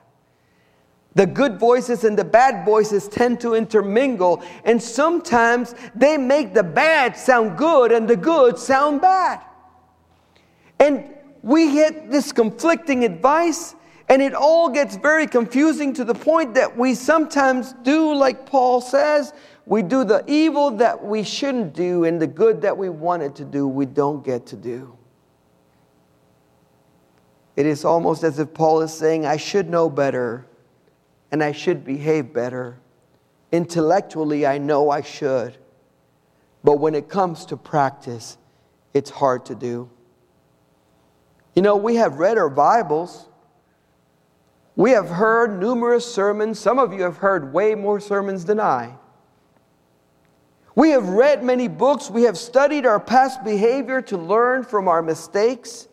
The 1.15 1.27
good 1.27 1.59
voices 1.59 2.05
and 2.05 2.19
the 2.19 2.25
bad 2.25 2.65
voices 2.65 3.09
tend 3.09 3.41
to 3.41 3.55
intermingle, 3.55 4.43
and 4.65 4.83
sometimes 4.83 5.75
they 5.95 6.17
make 6.17 6.55
the 6.55 6.63
bad 6.63 7.17
sound 7.17 7.59
good 7.59 7.93
and 7.93 8.09
the 8.09 8.17
good 8.17 8.59
sound 8.59 9.01
bad. 9.01 9.41
And 10.81 11.15
we 11.43 11.73
get 11.73 12.11
this 12.11 12.33
conflicting 12.33 13.05
advice, 13.05 13.75
and 14.09 14.23
it 14.23 14.35
all 14.35 14.71
gets 14.71 14.97
very 14.97 15.27
confusing 15.27 15.93
to 15.95 16.05
the 16.05 16.15
point 16.15 16.55
that 16.55 16.77
we 16.77 16.95
sometimes 16.95 17.75
do, 17.83 18.15
like 18.15 18.47
Paul 18.47 18.81
says, 18.81 19.33
we 19.67 19.83
do 19.83 20.03
the 20.05 20.25
evil 20.27 20.71
that 20.73 21.05
we 21.05 21.23
shouldn't 21.23 21.75
do, 21.75 22.05
and 22.05 22.21
the 22.21 22.27
good 22.27 22.63
that 22.63 22.77
we 22.77 22.89
wanted 22.89 23.37
to 23.37 23.45
do, 23.45 23.69
we 23.69 23.85
don't 23.85 24.25
get 24.25 24.47
to 24.47 24.57
do. 24.57 24.97
It 27.55 27.67
is 27.67 27.85
almost 27.85 28.23
as 28.23 28.39
if 28.39 28.55
Paul 28.55 28.81
is 28.83 28.95
saying, 28.95 29.27
I 29.27 29.37
should 29.37 29.69
know 29.69 29.91
better 29.91 30.47
and 31.31 31.43
I 31.43 31.53
should 31.53 31.85
behave 31.85 32.33
better. 32.33 32.79
Intellectually, 33.53 34.47
I 34.47 34.59
know 34.59 34.91
I 34.91 35.03
should. 35.03 35.57
But 36.65 36.79
when 36.79 36.95
it 36.95 37.09
comes 37.09 37.45
to 37.47 37.57
practice, 37.57 38.39
it's 38.95 39.11
hard 39.11 39.45
to 39.47 39.55
do. 39.55 39.91
You 41.55 41.63
know, 41.63 41.77
we 41.77 41.97
have 41.97 42.19
read 42.19 42.39
our 42.39 42.49
Bibles. 42.49 43.28
We 44.79 44.93
have 44.93 45.09
heard 45.09 45.59
numerous 45.59 46.07
sermons. 46.07 46.57
Some 46.61 46.79
of 46.79 46.93
you 46.93 47.03
have 47.03 47.17
heard 47.17 47.53
way 47.53 47.75
more 47.75 47.99
sermons 47.99 48.45
than 48.45 48.61
I. 48.61 48.95
We 50.77 50.91
have 50.91 51.09
read 51.09 51.43
many 51.43 51.67
books. 51.67 52.09
We 52.09 52.23
have 52.23 52.39
studied 52.39 52.87
our 52.87 53.01
past 53.01 53.43
behavior 53.43 54.01
to 54.03 54.17
learn 54.17 54.63
from 54.63 54.87
our 54.87 55.03
mistakes. 55.03 55.89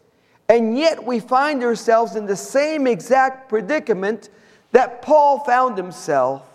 And 0.50 0.78
yet 0.78 1.04
we 1.04 1.20
find 1.20 1.64
ourselves 1.64 2.16
in 2.16 2.28
the 2.28 2.36
same 2.36 2.86
exact 2.86 3.50
predicament 3.50 4.30
that 4.72 5.02
Paul 5.02 5.40
found 5.40 5.78
himself. 5.78 6.48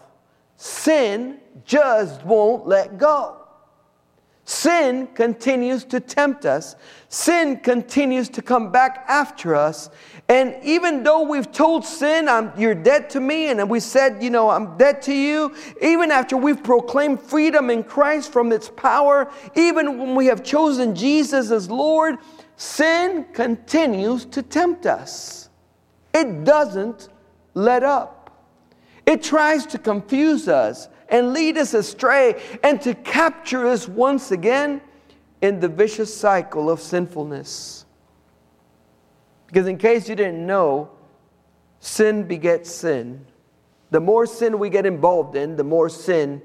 Sin 0.55 1.41
just 1.65 2.25
won't 2.25 2.65
let 2.65 2.97
go. 2.97 3.39
Sin 4.61 5.07
continues 5.15 5.85
to 5.85 6.01
tempt 6.01 6.45
us. 6.45 6.77
Sin 7.09 7.57
continues 7.61 8.29
to 8.29 8.43
come 8.43 8.71
back 8.71 9.07
after 9.09 9.55
us. 9.55 9.89
And 10.29 10.55
even 10.63 11.03
though 11.03 11.23
we've 11.23 11.51
told 11.51 11.83
sin, 11.83 12.29
you're 12.59 12.75
dead 12.75 13.09
to 13.11 13.21
me, 13.21 13.47
and 13.47 13.71
we 13.71 13.81
said, 13.81 14.23
you 14.23 14.29
know, 14.29 14.51
I'm 14.51 14.77
dead 14.77 15.01
to 15.03 15.15
you, 15.15 15.55
even 15.81 16.11
after 16.11 16.37
we've 16.37 16.63
proclaimed 16.63 17.23
freedom 17.23 17.71
in 17.71 17.83
Christ 17.83 18.35
from 18.35 18.53
its 18.53 18.69
power, 18.69 19.33
even 19.57 19.97
when 19.97 20.15
we 20.15 20.27
have 20.27 20.45
chosen 20.45 20.95
Jesus 20.95 21.51
as 21.51 21.71
Lord, 21.71 22.19
sin 22.57 23.25
continues 23.33 24.27
to 24.27 24.43
tempt 24.43 24.85
us. 24.85 25.49
It 26.13 26.45
doesn't 26.45 27.09
let 27.55 27.83
up. 27.83 28.45
It 29.07 29.23
tries 29.23 29.65
to 29.69 29.79
confuse 29.79 30.49
us 30.49 30.90
and 31.11 31.33
lead 31.33 31.59
us 31.59 31.75
astray 31.75 32.41
and 32.63 32.81
to 32.83 32.95
capture 32.95 33.67
us 33.67 33.89
once 33.89 34.31
again 34.31 34.81
in 35.43 35.61
the 35.61 35.69
vicious 35.69 36.15
cycle 36.15 36.71
of 36.71 36.81
sinfulness. 36.81 37.85
Because, 39.47 39.67
in 39.67 39.77
case 39.77 40.09
you 40.09 40.15
didn't 40.15 40.47
know, 40.47 40.91
sin 41.81 42.23
begets 42.23 42.71
sin. 42.71 43.27
The 43.91 44.01
more 44.01 44.25
sin 44.25 44.59
we 44.61 44.71
get 44.71 44.87
involved 44.87 45.35
in, 45.35 45.57
the 45.57 45.65
more 45.65 45.89
sin 45.89 46.43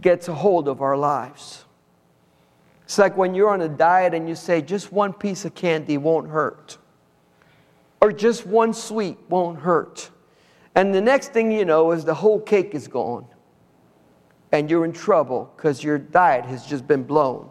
gets 0.00 0.28
a 0.28 0.34
hold 0.34 0.68
of 0.68 0.80
our 0.80 0.96
lives. 0.96 1.64
It's 2.84 2.98
like 2.98 3.16
when 3.16 3.34
you're 3.34 3.50
on 3.50 3.62
a 3.62 3.68
diet 3.68 4.14
and 4.14 4.28
you 4.28 4.36
say, 4.36 4.62
just 4.62 4.92
one 4.92 5.12
piece 5.12 5.44
of 5.44 5.56
candy 5.56 5.98
won't 5.98 6.28
hurt, 6.28 6.78
or 8.00 8.12
just 8.12 8.46
one 8.46 8.72
sweet 8.72 9.18
won't 9.28 9.58
hurt. 9.58 10.10
And 10.76 10.94
the 10.94 11.00
next 11.00 11.32
thing 11.32 11.50
you 11.50 11.64
know 11.64 11.90
is 11.90 12.04
the 12.04 12.14
whole 12.14 12.38
cake 12.38 12.74
is 12.76 12.86
gone 12.86 13.26
and 14.58 14.70
you're 14.70 14.84
in 14.84 14.92
trouble 14.92 15.52
because 15.56 15.84
your 15.84 15.98
diet 15.98 16.44
has 16.46 16.66
just 16.66 16.86
been 16.86 17.02
blown. 17.02 17.48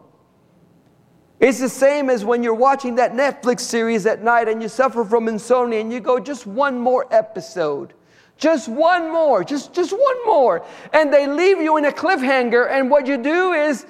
It's 1.40 1.60
the 1.60 1.70
same 1.70 2.10
as 2.10 2.26
when 2.26 2.44
you're 2.44 2.54
watching 2.54 2.96
that 2.96 3.14
Netflix 3.14 3.62
series 3.62 4.06
at 4.06 4.24
night 4.24 4.48
and 4.48 4.62
you 4.62 4.70
suffer 4.70 5.04
from 5.04 5.28
insomnia 5.28 5.80
and 5.80 5.92
you 5.92 6.00
go, 6.00 6.20
just 6.20 6.48
one 6.48 6.80
more 6.80 7.06
episode. 7.12 7.94
Just 8.38 8.68
one 8.68 9.12
more, 9.12 9.44
just, 9.44 9.74
just 9.74 9.92
one 9.92 10.26
more. 10.26 10.66
And 10.94 11.14
they 11.14 11.28
leave 11.28 11.60
you 11.60 11.78
in 11.78 11.86
a 11.86 11.92
cliffhanger, 11.92 12.70
and 12.70 12.90
what 12.90 13.08
you 13.08 13.18
do 13.18 13.54
is 13.54 13.86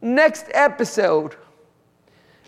next 0.00 0.46
episode. 0.52 1.36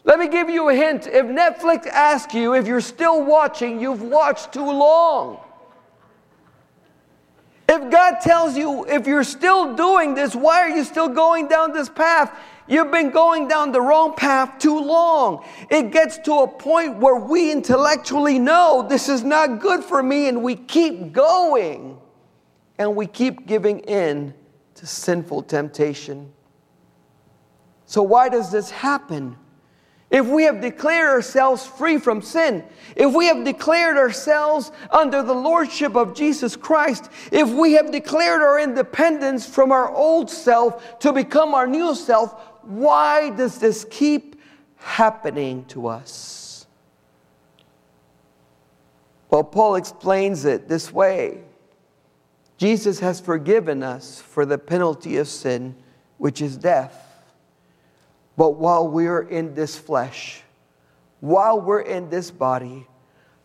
Let 0.04 0.18
me 0.20 0.28
give 0.28 0.48
you 0.48 0.68
a 0.68 0.74
hint. 0.74 1.06
If 1.08 1.26
Netflix 1.26 1.86
asks 1.88 2.34
you 2.34 2.54
if 2.54 2.66
you're 2.66 2.80
still 2.80 3.24
watching, 3.24 3.80
you've 3.80 4.02
watched 4.02 4.52
too 4.52 4.64
long. 4.64 5.40
If 7.68 7.90
God 7.90 8.20
tells 8.22 8.56
you, 8.56 8.86
if 8.86 9.06
you're 9.06 9.24
still 9.24 9.74
doing 9.74 10.14
this, 10.14 10.34
why 10.34 10.60
are 10.62 10.70
you 10.70 10.84
still 10.84 11.08
going 11.08 11.48
down 11.48 11.72
this 11.72 11.90
path? 11.90 12.34
You've 12.66 12.90
been 12.90 13.10
going 13.10 13.46
down 13.46 13.72
the 13.72 13.80
wrong 13.80 14.14
path 14.14 14.58
too 14.58 14.78
long. 14.78 15.44
It 15.70 15.90
gets 15.90 16.18
to 16.18 16.32
a 16.40 16.48
point 16.48 16.96
where 16.96 17.16
we 17.16 17.52
intellectually 17.52 18.38
know 18.38 18.86
this 18.88 19.08
is 19.08 19.22
not 19.22 19.60
good 19.60 19.84
for 19.84 20.02
me, 20.02 20.28
and 20.28 20.42
we 20.42 20.54
keep 20.56 21.12
going 21.12 21.98
and 22.78 22.94
we 22.94 23.06
keep 23.06 23.46
giving 23.46 23.80
in 23.80 24.32
to 24.76 24.86
sinful 24.86 25.42
temptation. 25.42 26.32
So, 27.86 28.02
why 28.02 28.28
does 28.28 28.52
this 28.52 28.70
happen? 28.70 29.36
If 30.10 30.26
we 30.26 30.44
have 30.44 30.60
declared 30.60 31.08
ourselves 31.08 31.66
free 31.66 31.98
from 31.98 32.22
sin, 32.22 32.64
if 32.96 33.14
we 33.14 33.26
have 33.26 33.44
declared 33.44 33.98
ourselves 33.98 34.72
under 34.90 35.22
the 35.22 35.34
lordship 35.34 35.96
of 35.96 36.14
Jesus 36.14 36.56
Christ, 36.56 37.10
if 37.30 37.50
we 37.50 37.72
have 37.74 37.92
declared 37.92 38.40
our 38.40 38.58
independence 38.58 39.46
from 39.46 39.70
our 39.70 39.94
old 39.94 40.30
self 40.30 40.98
to 41.00 41.12
become 41.12 41.54
our 41.54 41.66
new 41.66 41.94
self, 41.94 42.40
why 42.62 43.30
does 43.30 43.58
this 43.58 43.86
keep 43.90 44.40
happening 44.76 45.64
to 45.66 45.86
us? 45.88 46.66
Well, 49.30 49.44
Paul 49.44 49.74
explains 49.74 50.46
it 50.46 50.68
this 50.68 50.90
way 50.90 51.42
Jesus 52.56 52.98
has 53.00 53.20
forgiven 53.20 53.82
us 53.82 54.20
for 54.20 54.46
the 54.46 54.58
penalty 54.58 55.18
of 55.18 55.28
sin, 55.28 55.76
which 56.16 56.40
is 56.40 56.56
death. 56.56 57.07
But 58.38 58.50
while 58.50 58.86
we're 58.86 59.22
in 59.22 59.52
this 59.54 59.76
flesh, 59.76 60.42
while 61.18 61.60
we're 61.60 61.80
in 61.80 62.08
this 62.08 62.30
body, 62.30 62.86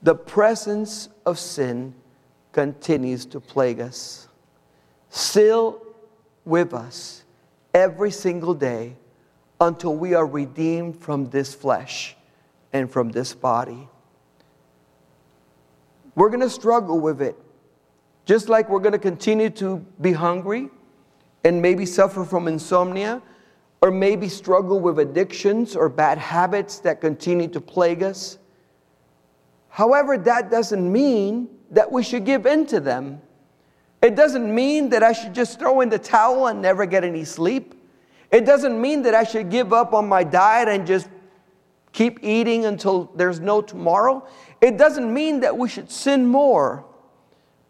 the 0.04 0.14
presence 0.14 1.10
of 1.26 1.40
sin 1.40 1.96
continues 2.52 3.26
to 3.26 3.40
plague 3.40 3.80
us. 3.80 4.28
Still 5.10 5.82
with 6.46 6.76
us 6.76 7.24
every 7.74 8.12
single 8.12 8.54
day 8.54 8.96
until 9.60 9.96
we 9.96 10.14
are 10.14 10.28
redeemed 10.28 11.00
from 11.02 11.28
this 11.32 11.56
flesh 11.56 12.16
and 12.72 12.92
from 12.92 13.10
this 13.10 13.34
body. 13.34 13.90
We're 16.14 16.30
going 16.30 16.42
to 16.42 16.52
struggle 16.52 17.00
with 17.00 17.20
it. 17.20 17.36
Just 18.26 18.48
like 18.48 18.70
we're 18.70 18.80
going 18.80 18.92
to 18.92 19.00
continue 19.00 19.50
to 19.50 19.84
be 20.00 20.12
hungry 20.12 20.70
and 21.44 21.64
maybe 21.64 21.88
suffer 21.88 22.24
from 22.24 22.48
insomnia 22.48 23.24
or 23.84 23.92
maybe 23.92 24.30
struggle 24.30 24.80
with 24.80 24.98
addictions 24.98 25.76
or 25.76 25.90
bad 25.90 26.18
habits 26.18 26.80
that 26.80 27.02
continue 27.02 27.50
to 27.50 27.60
plague 27.60 28.02
us. 28.02 28.38
However, 29.68 30.18
that 30.20 30.50
doesn't 30.50 30.90
mean 30.90 31.50
that 31.70 31.92
we 31.92 32.02
should 32.02 32.24
give 32.24 32.46
in 32.46 32.66
to 32.68 32.80
them. 32.80 33.22
It 34.02 34.16
doesn't 34.16 34.56
mean 34.56 34.88
that 34.92 35.04
I 35.04 35.12
should 35.12 35.36
just 35.36 35.60
throw 35.60 35.82
in 35.82 35.90
the 35.90 36.00
towel 36.00 36.48
and 36.48 36.62
never 36.62 36.86
get 36.86 37.04
any 37.04 37.26
sleep. 37.26 37.76
It 38.32 38.46
doesn't 38.46 38.80
mean 38.80 39.02
that 39.02 39.16
I 39.16 39.26
should 39.26 39.50
give 39.50 39.74
up 39.74 39.94
on 39.94 40.08
my 40.08 40.24
diet 40.24 40.70
and 40.70 40.88
just 40.88 41.10
keep 41.92 42.24
eating 42.24 42.64
until 42.64 43.12
there's 43.18 43.42
no 43.42 43.62
tomorrow. 43.62 44.26
It 44.62 44.78
doesn't 44.78 45.14
mean 45.14 45.42
that 45.42 45.58
we 45.58 45.68
should 45.68 45.92
sin 45.92 46.26
more. 46.26 46.86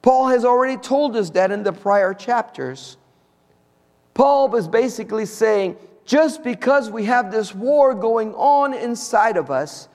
Paul 0.03 0.27
has 0.27 0.45
already 0.45 0.77
told 0.77 1.15
us 1.15 1.31
that 1.31 1.51
in 1.51 1.63
the 1.63 1.73
prior 1.73 2.13
chapters. 2.13 2.97
Paul 4.13 4.49
was 4.49 4.67
basically 4.67 5.25
saying, 5.25 5.75
just 6.05 6.43
because 6.43 6.89
we 6.89 7.05
have 7.05 7.31
this 7.31 7.55
war 7.55 7.93
going 7.93 8.33
on 8.35 8.73
inside 8.73 9.37
of 9.37 9.49
us 9.49 9.87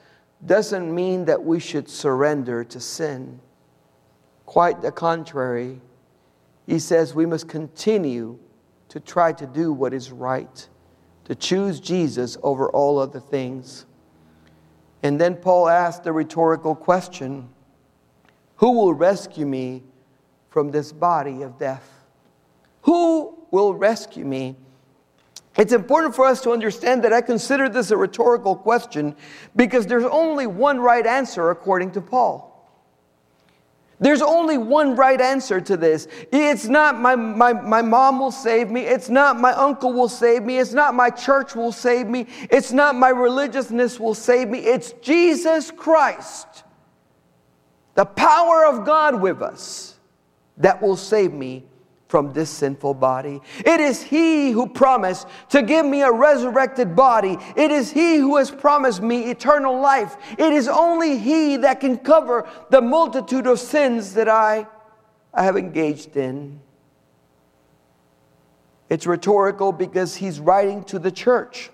doesn't 0.45 0.93
mean 0.93 1.25
that 1.25 1.43
we 1.43 1.59
should 1.59 1.89
surrender 1.89 2.63
to 2.63 2.79
sin. 2.79 3.39
Quite 4.45 4.81
the 4.81 4.91
contrary. 4.91 5.81
He 6.65 6.79
says 6.79 7.13
we 7.13 7.25
must 7.25 7.47
continue 7.47 8.39
to 8.89 8.99
try 8.99 9.31
to 9.33 9.45
do 9.45 9.71
what 9.71 9.93
is 9.93 10.11
right, 10.11 10.67
to 11.25 11.35
choose 11.35 11.79
Jesus 11.79 12.37
over 12.41 12.69
all 12.69 12.97
other 12.97 13.19
things. 13.19 13.85
And 15.03 15.21
then 15.21 15.35
Paul 15.35 15.69
asked 15.69 16.03
the 16.03 16.11
rhetorical 16.11 16.75
question 16.75 17.49
Who 18.55 18.71
will 18.71 18.93
rescue 18.93 19.45
me 19.45 19.83
from 20.49 20.71
this 20.71 20.91
body 20.91 21.43
of 21.43 21.59
death? 21.59 21.87
Who 22.83 23.37
will 23.51 23.73
rescue 23.73 24.25
me 24.25 24.55
It's 25.57 25.73
important 25.73 26.15
for 26.15 26.25
us 26.25 26.41
to 26.41 26.51
understand 26.51 27.03
that 27.03 27.13
I 27.13 27.21
consider 27.21 27.67
this 27.69 27.91
a 27.91 27.97
rhetorical 27.97 28.55
question 28.55 29.15
because 29.55 29.87
there's 29.87 30.05
only 30.05 30.47
one 30.47 30.79
right 30.79 31.05
answer 31.05 31.49
according 31.49 31.91
to 31.91 32.01
Paul. 32.01 32.49
There's 34.01 34.21
only 34.21 34.57
one 34.57 34.95
right 34.95 35.19
answer 35.19 35.59
to 35.59 35.75
this. 35.75 36.07
It's 36.31 36.67
not 36.67 36.97
my, 36.97 37.15
my, 37.15 37.51
my 37.51 37.81
mom 37.81 38.19
will 38.19 38.31
save 38.31 38.71
me. 38.71 38.81
It's 38.81 39.09
not 39.09 39.37
my 39.37 39.51
uncle 39.51 39.91
will 39.91 40.07
save 40.07 40.43
me. 40.43 40.57
It's 40.57 40.71
not 40.71 40.95
my 40.95 41.09
church 41.09 41.53
will 41.53 41.73
save 41.73 42.07
me. 42.07 42.27
It's 42.49 42.71
not 42.71 42.95
my 42.95 43.09
religiousness 43.09 43.99
will 43.99 44.13
save 44.13 44.47
me. 44.47 44.59
It's 44.59 44.93
Jesus 45.01 45.69
Christ, 45.69 46.63
the 47.95 48.05
power 48.05 48.65
of 48.65 48.85
God 48.85 49.21
with 49.21 49.41
us, 49.41 49.99
that 50.57 50.81
will 50.81 50.95
save 50.95 51.33
me 51.33 51.65
from 52.09 52.33
this 52.33 52.49
sinful 52.49 52.95
body. 52.95 53.39
It 53.59 53.79
is 53.79 54.01
He 54.01 54.49
who 54.49 54.67
promised 54.67 55.27
to 55.49 55.61
give 55.61 55.85
me 55.85 56.01
a 56.01 56.11
resurrected 56.11 56.95
body. 56.95 57.37
It 57.55 57.69
is 57.69 57.91
He 57.91 58.17
who 58.17 58.37
has 58.37 58.49
promised 58.49 59.01
me 59.01 59.29
eternal 59.29 59.79
life. 59.79 60.17
It 60.31 60.51
is 60.51 60.67
only 60.67 61.19
He 61.19 61.55
that 61.57 61.79
can 61.79 61.99
cover 61.99 62.49
the 62.71 62.81
multitude 62.81 63.45
of 63.45 63.59
sins 63.59 64.15
that 64.15 64.27
I, 64.27 64.67
I 65.35 65.43
have 65.43 65.55
engaged 65.55 66.17
in. 66.17 66.59
It's 68.89 69.05
rhetorical 69.05 69.71
because 69.71 70.15
He's 70.15 70.39
writing 70.39 70.83
to 70.85 70.97
the 70.97 71.11
church. 71.11 71.69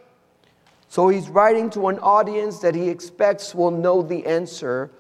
So 0.90 1.08
He's 1.08 1.30
writing 1.30 1.70
to 1.72 1.88
an 1.88 1.98
audience 2.00 2.60
that 2.60 2.76
He 2.76 2.90
expects 2.90 3.56
will 3.56 3.72
know 3.72 4.02
the 4.02 4.26
answer. 4.26 4.92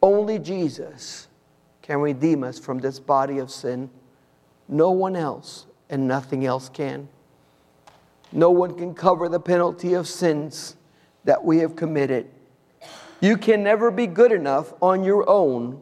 Only 0.00 0.38
Jesus 0.38 1.26
can 1.82 1.98
redeem 1.98 2.44
us 2.44 2.60
from 2.60 2.78
this 2.78 3.00
body 3.00 3.38
of 3.38 3.50
sin. 3.50 3.90
No 4.68 4.90
one 4.90 5.16
else, 5.16 5.66
and 5.90 6.08
nothing 6.08 6.46
else 6.46 6.68
can. 6.68 7.08
No 8.32 8.50
one 8.50 8.76
can 8.76 8.94
cover 8.94 9.28
the 9.28 9.40
penalty 9.40 9.94
of 9.94 10.08
sins 10.08 10.76
that 11.24 11.44
we 11.44 11.58
have 11.58 11.76
committed. 11.76 12.28
You 13.20 13.36
can 13.36 13.62
never 13.62 13.90
be 13.90 14.06
good 14.06 14.32
enough 14.32 14.72
on 14.82 15.04
your 15.04 15.28
own 15.28 15.80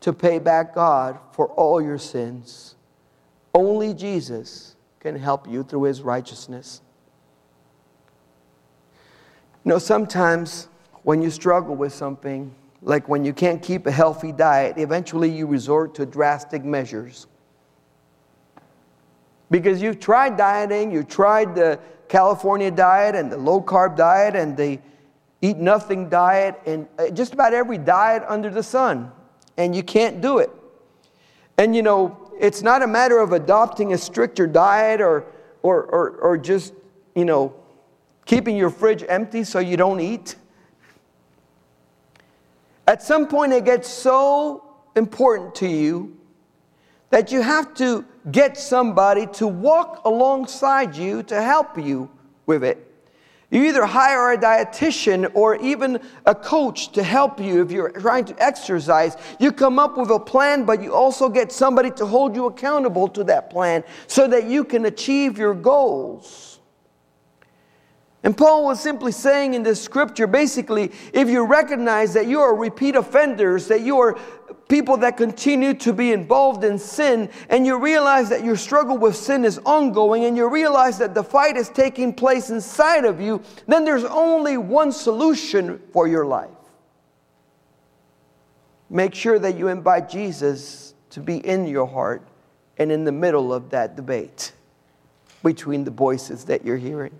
to 0.00 0.12
pay 0.12 0.38
back 0.38 0.74
God 0.74 1.18
for 1.32 1.48
all 1.48 1.80
your 1.80 1.98
sins. 1.98 2.76
Only 3.54 3.94
Jesus 3.94 4.76
can 5.00 5.16
help 5.16 5.48
you 5.48 5.62
through 5.62 5.84
his 5.84 6.02
righteousness. 6.02 6.80
You 9.64 9.70
know, 9.70 9.78
sometimes 9.78 10.68
when 11.02 11.22
you 11.22 11.30
struggle 11.30 11.74
with 11.74 11.92
something, 11.92 12.54
like 12.82 13.08
when 13.08 13.24
you 13.24 13.32
can't 13.32 13.62
keep 13.62 13.86
a 13.86 13.90
healthy 13.90 14.32
diet, 14.32 14.78
eventually 14.78 15.30
you 15.30 15.46
resort 15.46 15.94
to 15.96 16.06
drastic 16.06 16.64
measures. 16.64 17.26
Because 19.50 19.80
you've 19.80 20.00
tried 20.00 20.36
dieting, 20.36 20.90
you've 20.90 21.08
tried 21.08 21.54
the 21.54 21.78
California 22.08 22.70
diet 22.70 23.14
and 23.14 23.30
the 23.30 23.36
low 23.36 23.60
carb 23.60 23.96
diet 23.96 24.34
and 24.34 24.56
the 24.56 24.78
eat 25.42 25.56
nothing 25.56 26.08
diet 26.08 26.60
and 26.66 26.88
uh, 26.98 27.10
just 27.10 27.32
about 27.32 27.52
every 27.52 27.78
diet 27.78 28.22
under 28.26 28.50
the 28.50 28.62
sun, 28.62 29.12
and 29.56 29.76
you 29.76 29.82
can't 29.82 30.20
do 30.20 30.38
it. 30.38 30.50
And 31.58 31.76
you 31.76 31.82
know, 31.82 32.26
it's 32.38 32.62
not 32.62 32.82
a 32.82 32.86
matter 32.86 33.18
of 33.18 33.32
adopting 33.32 33.92
a 33.92 33.98
stricter 33.98 34.46
diet 34.46 35.00
or, 35.00 35.26
or, 35.62 35.82
or, 35.84 36.10
or 36.10 36.38
just, 36.38 36.74
you 37.14 37.24
know, 37.24 37.54
keeping 38.24 38.56
your 38.56 38.70
fridge 38.70 39.04
empty 39.08 39.44
so 39.44 39.58
you 39.58 39.76
don't 39.76 40.00
eat. 40.00 40.36
At 42.86 43.02
some 43.02 43.26
point, 43.26 43.52
it 43.52 43.64
gets 43.64 43.88
so 43.88 44.62
important 44.96 45.54
to 45.56 45.68
you 45.68 46.16
that 47.10 47.32
you 47.32 47.42
have 47.42 47.74
to 47.74 48.04
get 48.30 48.56
somebody 48.56 49.26
to 49.26 49.46
walk 49.46 50.04
alongside 50.04 50.96
you 50.96 51.22
to 51.24 51.40
help 51.40 51.78
you 51.78 52.10
with 52.46 52.64
it. 52.64 52.82
You 53.50 53.64
either 53.64 53.86
hire 53.86 54.32
a 54.32 54.38
dietitian 54.38 55.30
or 55.34 55.54
even 55.56 56.00
a 56.24 56.34
coach 56.34 56.90
to 56.92 57.02
help 57.02 57.40
you 57.40 57.62
if 57.62 57.70
you're 57.70 57.90
trying 57.90 58.24
to 58.24 58.42
exercise. 58.42 59.16
You 59.38 59.52
come 59.52 59.78
up 59.78 59.96
with 59.96 60.10
a 60.10 60.18
plan, 60.18 60.64
but 60.64 60.82
you 60.82 60.92
also 60.92 61.28
get 61.28 61.52
somebody 61.52 61.92
to 61.92 62.06
hold 62.06 62.34
you 62.34 62.46
accountable 62.46 63.06
to 63.08 63.22
that 63.24 63.50
plan 63.50 63.84
so 64.08 64.26
that 64.26 64.48
you 64.48 64.64
can 64.64 64.86
achieve 64.86 65.38
your 65.38 65.54
goals. 65.54 66.56
And 68.24 68.36
Paul 68.36 68.64
was 68.64 68.80
simply 68.80 69.12
saying 69.12 69.54
in 69.54 69.62
this 69.62 69.80
scripture 69.80 70.26
basically, 70.26 70.90
if 71.12 71.28
you 71.28 71.46
recognize 71.46 72.12
that 72.14 72.26
you 72.26 72.40
are 72.40 72.56
repeat 72.56 72.96
offenders, 72.96 73.68
that 73.68 73.82
you 73.82 74.00
are 74.00 74.18
people 74.68 74.96
that 74.98 75.16
continue 75.16 75.74
to 75.74 75.92
be 75.92 76.12
involved 76.12 76.64
in 76.64 76.78
sin, 76.78 77.30
and 77.48 77.66
you 77.66 77.78
realize 77.78 78.28
that 78.28 78.44
your 78.44 78.56
struggle 78.56 78.98
with 78.98 79.16
sin 79.16 79.44
is 79.44 79.58
ongoing, 79.64 80.24
and 80.24 80.36
you 80.36 80.48
realize 80.48 80.98
that 80.98 81.14
the 81.14 81.22
fight 81.22 81.56
is 81.56 81.68
taking 81.68 82.12
place 82.12 82.50
inside 82.50 83.04
of 83.04 83.20
you, 83.20 83.40
then 83.68 83.84
there's 83.84 84.04
only 84.04 84.56
one 84.56 84.90
solution 84.90 85.80
for 85.92 86.08
your 86.08 86.26
life. 86.26 86.50
Make 88.90 89.14
sure 89.14 89.38
that 89.38 89.56
you 89.56 89.68
invite 89.68 90.08
Jesus 90.08 90.94
to 91.10 91.20
be 91.20 91.38
in 91.38 91.66
your 91.66 91.86
heart 91.86 92.26
and 92.78 92.92
in 92.92 93.04
the 93.04 93.12
middle 93.12 93.52
of 93.52 93.70
that 93.70 93.96
debate 93.96 94.52
between 95.42 95.84
the 95.84 95.90
voices 95.90 96.44
that 96.44 96.64
you're 96.64 96.76
hearing. 96.76 97.18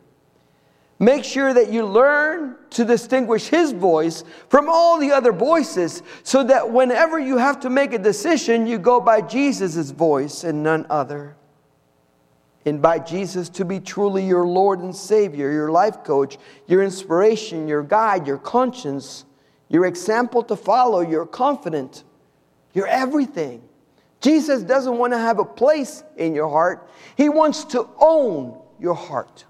Make 0.98 1.24
sure 1.24 1.52
that 1.52 1.70
you 1.70 1.84
learn 1.84 2.56
to 2.70 2.84
distinguish 2.84 3.48
his 3.48 3.72
voice 3.72 4.24
from 4.48 4.68
all 4.68 4.98
the 4.98 5.12
other 5.12 5.32
voices 5.32 6.02
so 6.22 6.42
that 6.44 6.70
whenever 6.70 7.18
you 7.18 7.36
have 7.36 7.60
to 7.60 7.70
make 7.70 7.92
a 7.92 7.98
decision, 7.98 8.66
you 8.66 8.78
go 8.78 9.00
by 9.00 9.20
Jesus' 9.20 9.90
voice 9.90 10.42
and 10.42 10.62
none 10.62 10.86
other. 10.88 11.36
Invite 12.64 13.06
Jesus 13.06 13.48
to 13.50 13.64
be 13.64 13.78
truly 13.78 14.26
your 14.26 14.46
Lord 14.46 14.80
and 14.80 14.94
Savior, 14.94 15.52
your 15.52 15.70
life 15.70 16.02
coach, 16.02 16.38
your 16.66 16.82
inspiration, 16.82 17.68
your 17.68 17.82
guide, 17.82 18.26
your 18.26 18.38
conscience, 18.38 19.24
your 19.68 19.86
example 19.86 20.42
to 20.44 20.56
follow, 20.56 21.00
your 21.00 21.26
confidant, 21.26 22.04
your 22.72 22.86
everything. 22.86 23.62
Jesus 24.20 24.62
doesn't 24.62 24.96
want 24.96 25.12
to 25.12 25.18
have 25.18 25.38
a 25.38 25.44
place 25.44 26.02
in 26.16 26.34
your 26.34 26.48
heart, 26.48 26.88
He 27.16 27.28
wants 27.28 27.64
to 27.66 27.88
own 28.00 28.58
your 28.80 28.94
heart. 28.94 29.44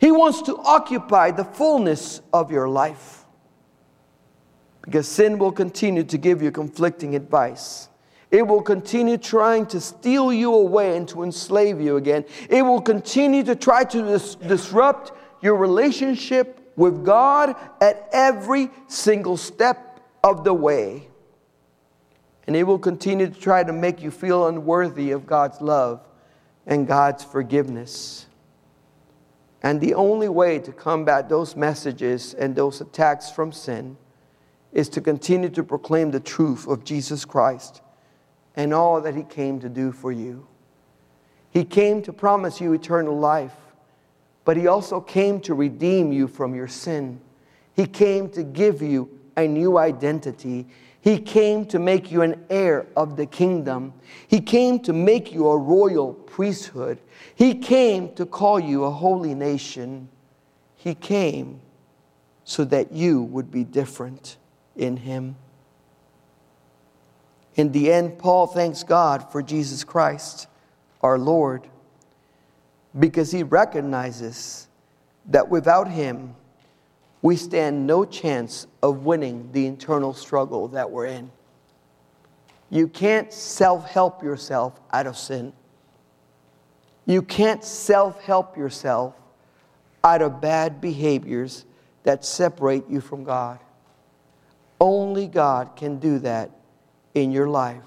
He 0.00 0.10
wants 0.10 0.42
to 0.42 0.56
occupy 0.58 1.32
the 1.32 1.44
fullness 1.44 2.20
of 2.32 2.50
your 2.50 2.68
life. 2.68 3.24
Because 4.82 5.08
sin 5.08 5.38
will 5.38 5.52
continue 5.52 6.04
to 6.04 6.16
give 6.16 6.40
you 6.40 6.50
conflicting 6.50 7.14
advice. 7.14 7.88
It 8.30 8.46
will 8.46 8.62
continue 8.62 9.16
trying 9.16 9.66
to 9.66 9.80
steal 9.80 10.32
you 10.32 10.54
away 10.54 10.96
and 10.96 11.08
to 11.08 11.22
enslave 11.22 11.80
you 11.80 11.96
again. 11.96 12.24
It 12.48 12.62
will 12.62 12.80
continue 12.80 13.42
to 13.44 13.56
try 13.56 13.84
to 13.84 14.02
dis- 14.02 14.34
disrupt 14.36 15.12
your 15.42 15.56
relationship 15.56 16.72
with 16.76 17.04
God 17.04 17.56
at 17.80 18.08
every 18.12 18.70
single 18.86 19.36
step 19.36 20.00
of 20.22 20.44
the 20.44 20.54
way. 20.54 21.08
And 22.46 22.54
it 22.54 22.62
will 22.62 22.78
continue 22.78 23.28
to 23.28 23.38
try 23.38 23.64
to 23.64 23.72
make 23.72 24.00
you 24.00 24.10
feel 24.10 24.46
unworthy 24.46 25.10
of 25.10 25.26
God's 25.26 25.60
love 25.60 26.06
and 26.66 26.86
God's 26.86 27.24
forgiveness. 27.24 28.27
And 29.62 29.80
the 29.80 29.94
only 29.94 30.28
way 30.28 30.58
to 30.60 30.72
combat 30.72 31.28
those 31.28 31.56
messages 31.56 32.34
and 32.34 32.54
those 32.54 32.80
attacks 32.80 33.30
from 33.30 33.52
sin 33.52 33.96
is 34.72 34.88
to 34.90 35.00
continue 35.00 35.48
to 35.48 35.64
proclaim 35.64 36.10
the 36.10 36.20
truth 36.20 36.68
of 36.68 36.84
Jesus 36.84 37.24
Christ 37.24 37.80
and 38.54 38.72
all 38.72 39.00
that 39.00 39.16
He 39.16 39.24
came 39.24 39.60
to 39.60 39.68
do 39.68 39.92
for 39.92 40.12
you. 40.12 40.46
He 41.50 41.64
came 41.64 42.02
to 42.02 42.12
promise 42.12 42.60
you 42.60 42.72
eternal 42.72 43.18
life, 43.18 43.56
but 44.44 44.56
He 44.56 44.66
also 44.66 45.00
came 45.00 45.40
to 45.40 45.54
redeem 45.54 46.12
you 46.12 46.28
from 46.28 46.54
your 46.54 46.68
sin. 46.68 47.20
He 47.74 47.86
came 47.86 48.28
to 48.30 48.42
give 48.42 48.82
you 48.82 49.08
a 49.36 49.46
new 49.46 49.78
identity. 49.78 50.66
He 51.00 51.18
came 51.18 51.64
to 51.66 51.78
make 51.78 52.10
you 52.10 52.22
an 52.22 52.44
heir 52.50 52.86
of 52.96 53.16
the 53.16 53.26
kingdom. 53.26 53.94
He 54.26 54.40
came 54.40 54.80
to 54.80 54.92
make 54.92 55.32
you 55.32 55.48
a 55.48 55.56
royal 55.56 56.12
priesthood. 56.12 56.98
He 57.34 57.54
came 57.54 58.14
to 58.14 58.26
call 58.26 58.58
you 58.58 58.84
a 58.84 58.90
holy 58.90 59.34
nation. 59.34 60.08
He 60.74 60.94
came 60.94 61.60
so 62.44 62.64
that 62.64 62.92
you 62.92 63.22
would 63.22 63.50
be 63.50 63.64
different 63.64 64.38
in 64.74 64.96
Him. 64.96 65.36
In 67.54 67.72
the 67.72 67.92
end, 67.92 68.18
Paul 68.18 68.46
thanks 68.46 68.82
God 68.82 69.30
for 69.30 69.42
Jesus 69.42 69.84
Christ, 69.84 70.46
our 71.02 71.18
Lord, 71.18 71.68
because 72.98 73.30
he 73.32 73.42
recognizes 73.42 74.68
that 75.26 75.48
without 75.48 75.88
Him, 75.88 76.34
we 77.22 77.36
stand 77.36 77.86
no 77.86 78.04
chance 78.04 78.66
of 78.82 79.04
winning 79.04 79.50
the 79.52 79.66
internal 79.66 80.14
struggle 80.14 80.68
that 80.68 80.90
we're 80.90 81.06
in. 81.06 81.30
You 82.70 82.86
can't 82.86 83.32
self 83.32 83.90
help 83.90 84.22
yourself 84.22 84.78
out 84.92 85.06
of 85.06 85.16
sin. 85.16 85.52
You 87.06 87.22
can't 87.22 87.64
self 87.64 88.20
help 88.22 88.56
yourself 88.56 89.14
out 90.04 90.22
of 90.22 90.40
bad 90.40 90.80
behaviors 90.80 91.64
that 92.04 92.24
separate 92.24 92.88
you 92.88 93.00
from 93.00 93.24
God. 93.24 93.58
Only 94.80 95.26
God 95.26 95.74
can 95.74 95.98
do 95.98 96.18
that 96.20 96.50
in 97.14 97.32
your 97.32 97.48
life 97.48 97.82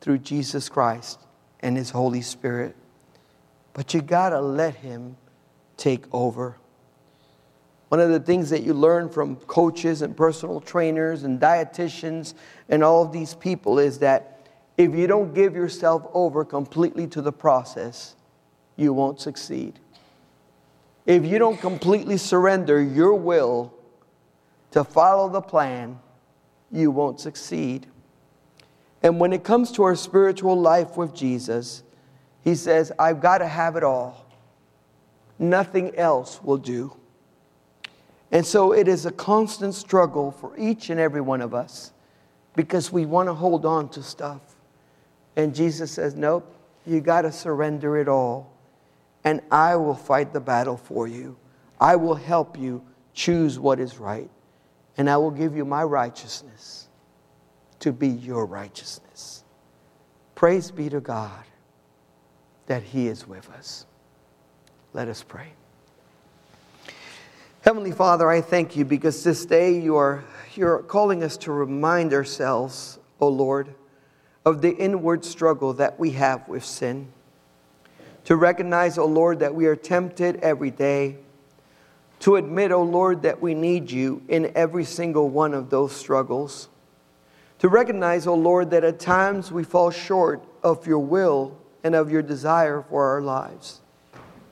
through 0.00 0.18
Jesus 0.18 0.68
Christ 0.68 1.18
and 1.60 1.76
His 1.76 1.90
Holy 1.90 2.22
Spirit. 2.22 2.76
But 3.72 3.94
you 3.94 4.00
got 4.00 4.30
to 4.30 4.40
let 4.40 4.76
Him 4.76 5.16
take 5.76 6.04
over. 6.12 6.56
One 7.88 8.00
of 8.00 8.10
the 8.10 8.20
things 8.20 8.50
that 8.50 8.62
you 8.62 8.74
learn 8.74 9.08
from 9.08 9.36
coaches 9.36 10.02
and 10.02 10.16
personal 10.16 10.60
trainers 10.60 11.22
and 11.22 11.40
dietitians 11.40 12.34
and 12.68 12.82
all 12.82 13.02
of 13.02 13.12
these 13.12 13.34
people 13.34 13.78
is 13.78 14.00
that 14.00 14.48
if 14.76 14.94
you 14.94 15.06
don't 15.06 15.32
give 15.34 15.54
yourself 15.54 16.06
over 16.12 16.44
completely 16.44 17.06
to 17.08 17.22
the 17.22 17.32
process, 17.32 18.16
you 18.76 18.92
won't 18.92 19.20
succeed. 19.20 19.78
If 21.06 21.24
you 21.24 21.38
don't 21.38 21.58
completely 21.58 22.16
surrender 22.16 22.82
your 22.82 23.14
will 23.14 23.72
to 24.72 24.82
follow 24.82 25.28
the 25.28 25.40
plan, 25.40 26.00
you 26.72 26.90
won't 26.90 27.20
succeed. 27.20 27.86
And 29.02 29.20
when 29.20 29.32
it 29.32 29.44
comes 29.44 29.70
to 29.72 29.84
our 29.84 29.94
spiritual 29.94 30.60
life 30.60 30.96
with 30.96 31.14
Jesus, 31.14 31.84
he 32.42 32.56
says, 32.56 32.90
I've 32.98 33.20
got 33.20 33.38
to 33.38 33.46
have 33.46 33.76
it 33.76 33.84
all. 33.84 34.26
Nothing 35.38 35.94
else 35.94 36.42
will 36.42 36.56
do. 36.56 36.96
And 38.32 38.44
so 38.44 38.72
it 38.72 38.88
is 38.88 39.06
a 39.06 39.12
constant 39.12 39.74
struggle 39.74 40.30
for 40.30 40.56
each 40.58 40.90
and 40.90 40.98
every 40.98 41.20
one 41.20 41.40
of 41.40 41.54
us 41.54 41.92
because 42.54 42.90
we 42.90 43.06
want 43.06 43.28
to 43.28 43.34
hold 43.34 43.64
on 43.64 43.88
to 43.90 44.02
stuff. 44.02 44.40
And 45.36 45.54
Jesus 45.54 45.92
says, 45.92 46.14
Nope, 46.14 46.52
you 46.86 47.00
got 47.00 47.22
to 47.22 47.32
surrender 47.32 47.98
it 47.98 48.08
all. 48.08 48.52
And 49.24 49.40
I 49.50 49.76
will 49.76 49.94
fight 49.94 50.32
the 50.32 50.40
battle 50.40 50.76
for 50.76 51.06
you. 51.06 51.36
I 51.80 51.96
will 51.96 52.14
help 52.14 52.58
you 52.58 52.82
choose 53.12 53.58
what 53.58 53.78
is 53.80 53.98
right. 53.98 54.30
And 54.96 55.10
I 55.10 55.16
will 55.16 55.30
give 55.30 55.54
you 55.54 55.64
my 55.64 55.82
righteousness 55.82 56.88
to 57.80 57.92
be 57.92 58.08
your 58.08 58.46
righteousness. 58.46 59.44
Praise 60.34 60.70
be 60.70 60.88
to 60.88 61.00
God 61.00 61.44
that 62.66 62.82
He 62.82 63.08
is 63.08 63.26
with 63.26 63.48
us. 63.50 63.86
Let 64.92 65.08
us 65.08 65.22
pray. 65.22 65.52
Heavenly 67.66 67.90
Father, 67.90 68.30
I 68.30 68.42
thank 68.42 68.76
you 68.76 68.84
because 68.84 69.24
this 69.24 69.44
day 69.44 69.76
you 69.76 69.96
are 69.96 70.22
you're 70.54 70.84
calling 70.84 71.24
us 71.24 71.36
to 71.38 71.50
remind 71.50 72.12
ourselves, 72.12 73.00
O 73.20 73.26
oh 73.26 73.28
Lord, 73.28 73.74
of 74.44 74.62
the 74.62 74.70
inward 74.70 75.24
struggle 75.24 75.72
that 75.72 75.98
we 75.98 76.12
have 76.12 76.48
with 76.48 76.64
sin. 76.64 77.08
To 78.26 78.36
recognize, 78.36 78.98
O 78.98 79.02
oh 79.02 79.06
Lord, 79.06 79.40
that 79.40 79.52
we 79.52 79.66
are 79.66 79.74
tempted 79.74 80.36
every 80.42 80.70
day. 80.70 81.16
To 82.20 82.36
admit, 82.36 82.70
O 82.70 82.76
oh 82.76 82.84
Lord, 82.84 83.22
that 83.22 83.42
we 83.42 83.52
need 83.52 83.90
you 83.90 84.22
in 84.28 84.52
every 84.54 84.84
single 84.84 85.28
one 85.28 85.52
of 85.52 85.68
those 85.68 85.90
struggles. 85.90 86.68
To 87.58 87.68
recognize, 87.68 88.28
O 88.28 88.34
Lord, 88.36 88.70
that 88.70 88.84
at 88.84 89.00
times 89.00 89.50
we 89.50 89.64
fall 89.64 89.90
short 89.90 90.46
of 90.62 90.86
your 90.86 91.00
will 91.00 91.58
and 91.82 91.96
of 91.96 92.12
your 92.12 92.22
desire 92.22 92.84
for 92.88 93.06
our 93.06 93.22
lives 93.22 93.80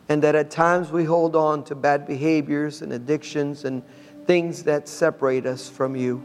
and 0.09 0.23
that 0.23 0.35
at 0.35 0.51
times 0.51 0.93
we 0.93 1.05
hold 1.05 1.35
on 1.35 1.65
to 1.65 1.75
bad 1.75 2.07
behaviors 2.07 2.83
and 2.83 2.93
addictions 2.93 3.65
and 3.65 3.83
things 4.27 4.63
that 4.65 4.89
separate 4.89 5.47
us 5.47 5.69
from 5.69 5.97
you. 5.97 6.25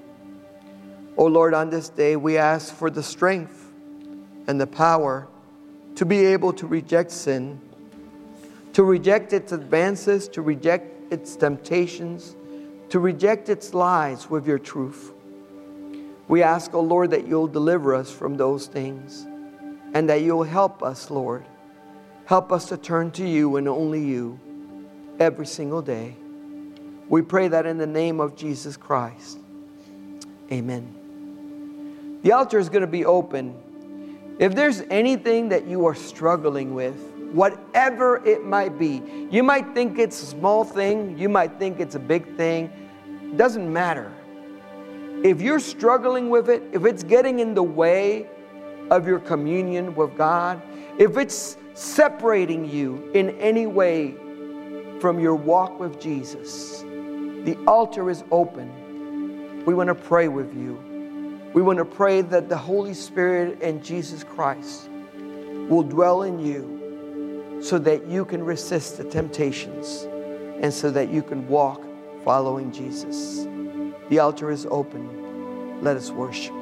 Oh 1.18 1.26
Lord, 1.26 1.54
on 1.54 1.70
this 1.70 1.90
day 1.90 2.16
we 2.16 2.38
ask 2.38 2.74
for 2.74 2.90
the 2.90 3.04
strength 3.04 3.72
and 4.48 4.60
the 4.60 4.68
power 4.68 5.28
to 5.96 6.06
be 6.06 6.26
able 6.26 6.54
to 6.54 6.68
reject 6.68 7.12
sin, 7.12 7.60
to 8.74 8.84
reject 8.84 9.34
its 9.34 9.52
advances, 9.52 10.28
to 10.30 10.42
reject 10.42 11.12
its 11.12 11.36
temptations, 11.36 12.36
to 12.90 13.00
reject 13.00 13.50
its 13.50 13.74
lies 13.74 14.30
with 14.30 14.48
your 14.48 14.60
truth. 14.60 15.14
We 16.28 16.44
ask, 16.44 16.74
oh 16.74 16.82
Lord, 16.82 17.12
that 17.12 17.28
you'll 17.28 17.48
deliver 17.48 17.96
us 17.96 18.12
from 18.12 18.38
those 18.38 18.68
things 18.68 19.26
and 19.94 20.08
that 20.10 20.22
you'll 20.22 20.44
help 20.44 20.84
us, 20.84 21.10
Lord 21.10 21.46
Help 22.30 22.52
us 22.52 22.66
to 22.66 22.78
turn 22.78 23.10
to 23.10 23.28
you 23.28 23.56
and 23.56 23.68
only 23.68 24.06
you 24.06 24.40
every 25.20 25.48
single 25.48 25.82
day. 25.82 26.16
We 27.08 27.24
pray 27.24 27.48
that 27.48 27.66
in 27.66 27.80
the 27.80 27.88
name 27.88 28.20
of 28.20 28.36
Jesus 28.36 28.78
Christ. 28.78 29.40
Amen. 30.52 32.20
The 32.22 32.34
altar 32.34 32.60
is 32.60 32.70
going 32.70 32.82
to 32.82 32.88
be 32.88 33.04
open. 33.04 33.56
If 34.38 34.54
there's 34.54 34.82
anything 34.92 35.50
that 35.50 35.66
you 35.66 35.88
are 35.88 35.96
struggling 35.96 36.76
with, 36.76 36.94
whatever 37.32 38.24
it 38.24 38.46
might 38.46 38.78
be, 38.78 39.02
you 39.32 39.42
might 39.42 39.74
think 39.74 39.98
it's 39.98 40.22
a 40.22 40.28
small 40.28 40.64
thing, 40.64 41.18
you 41.18 41.30
might 41.30 41.58
think 41.58 41.80
it's 41.80 41.96
a 41.96 42.00
big 42.00 42.38
thing, 42.38 42.72
it 43.24 43.38
doesn't 43.38 43.74
matter. 43.74 44.14
If 45.24 45.42
you're 45.42 45.60
struggling 45.60 46.30
with 46.30 46.48
it, 46.48 46.62
if 46.74 46.86
it's 46.86 47.02
getting 47.02 47.40
in 47.40 47.56
the 47.56 47.64
way 47.64 48.28
of 48.92 49.08
your 49.08 49.20
communion 49.20 49.96
with 49.96 50.16
God, 50.16 50.62
if 51.00 51.16
it's 51.18 51.56
separating 51.76 52.70
you 52.70 53.10
in 53.14 53.30
any 53.40 53.66
way 53.66 54.16
from 55.00 55.18
your 55.18 55.34
walk 55.34 55.80
with 55.80 56.00
Jesus, 56.00 56.82
the 56.82 57.58
altar 57.66 58.10
is 58.10 58.26
open. 58.32 59.64
We 59.66 59.74
want 59.74 59.88
to 59.88 59.96
pray 59.96 60.28
with 60.28 60.54
you. 60.54 60.78
We 61.54 61.62
want 61.62 61.80
to 61.80 61.86
pray 61.86 62.22
that 62.22 62.50
the 62.50 62.58
Holy 62.58 62.94
Spirit 62.94 63.60
and 63.62 63.82
Jesus 63.82 64.26
Christ 64.26 64.90
will 65.70 65.84
dwell 65.84 66.24
in 66.24 66.38
you 66.38 67.60
so 67.62 67.80
that 67.80 68.06
you 68.06 68.26
can 68.26 68.44
resist 68.44 68.98
the 68.98 69.06
temptations 69.06 70.06
and 70.62 70.74
so 70.74 70.92
that 70.92 71.10
you 71.10 71.24
can 71.24 71.48
walk 71.48 71.82
following 72.26 72.74
Jesus. 72.74 73.48
The 74.10 74.20
altar 74.20 74.52
is 74.52 74.68
open. 74.70 75.82
Let 75.82 75.96
us 75.96 76.12
worship. 76.12 76.59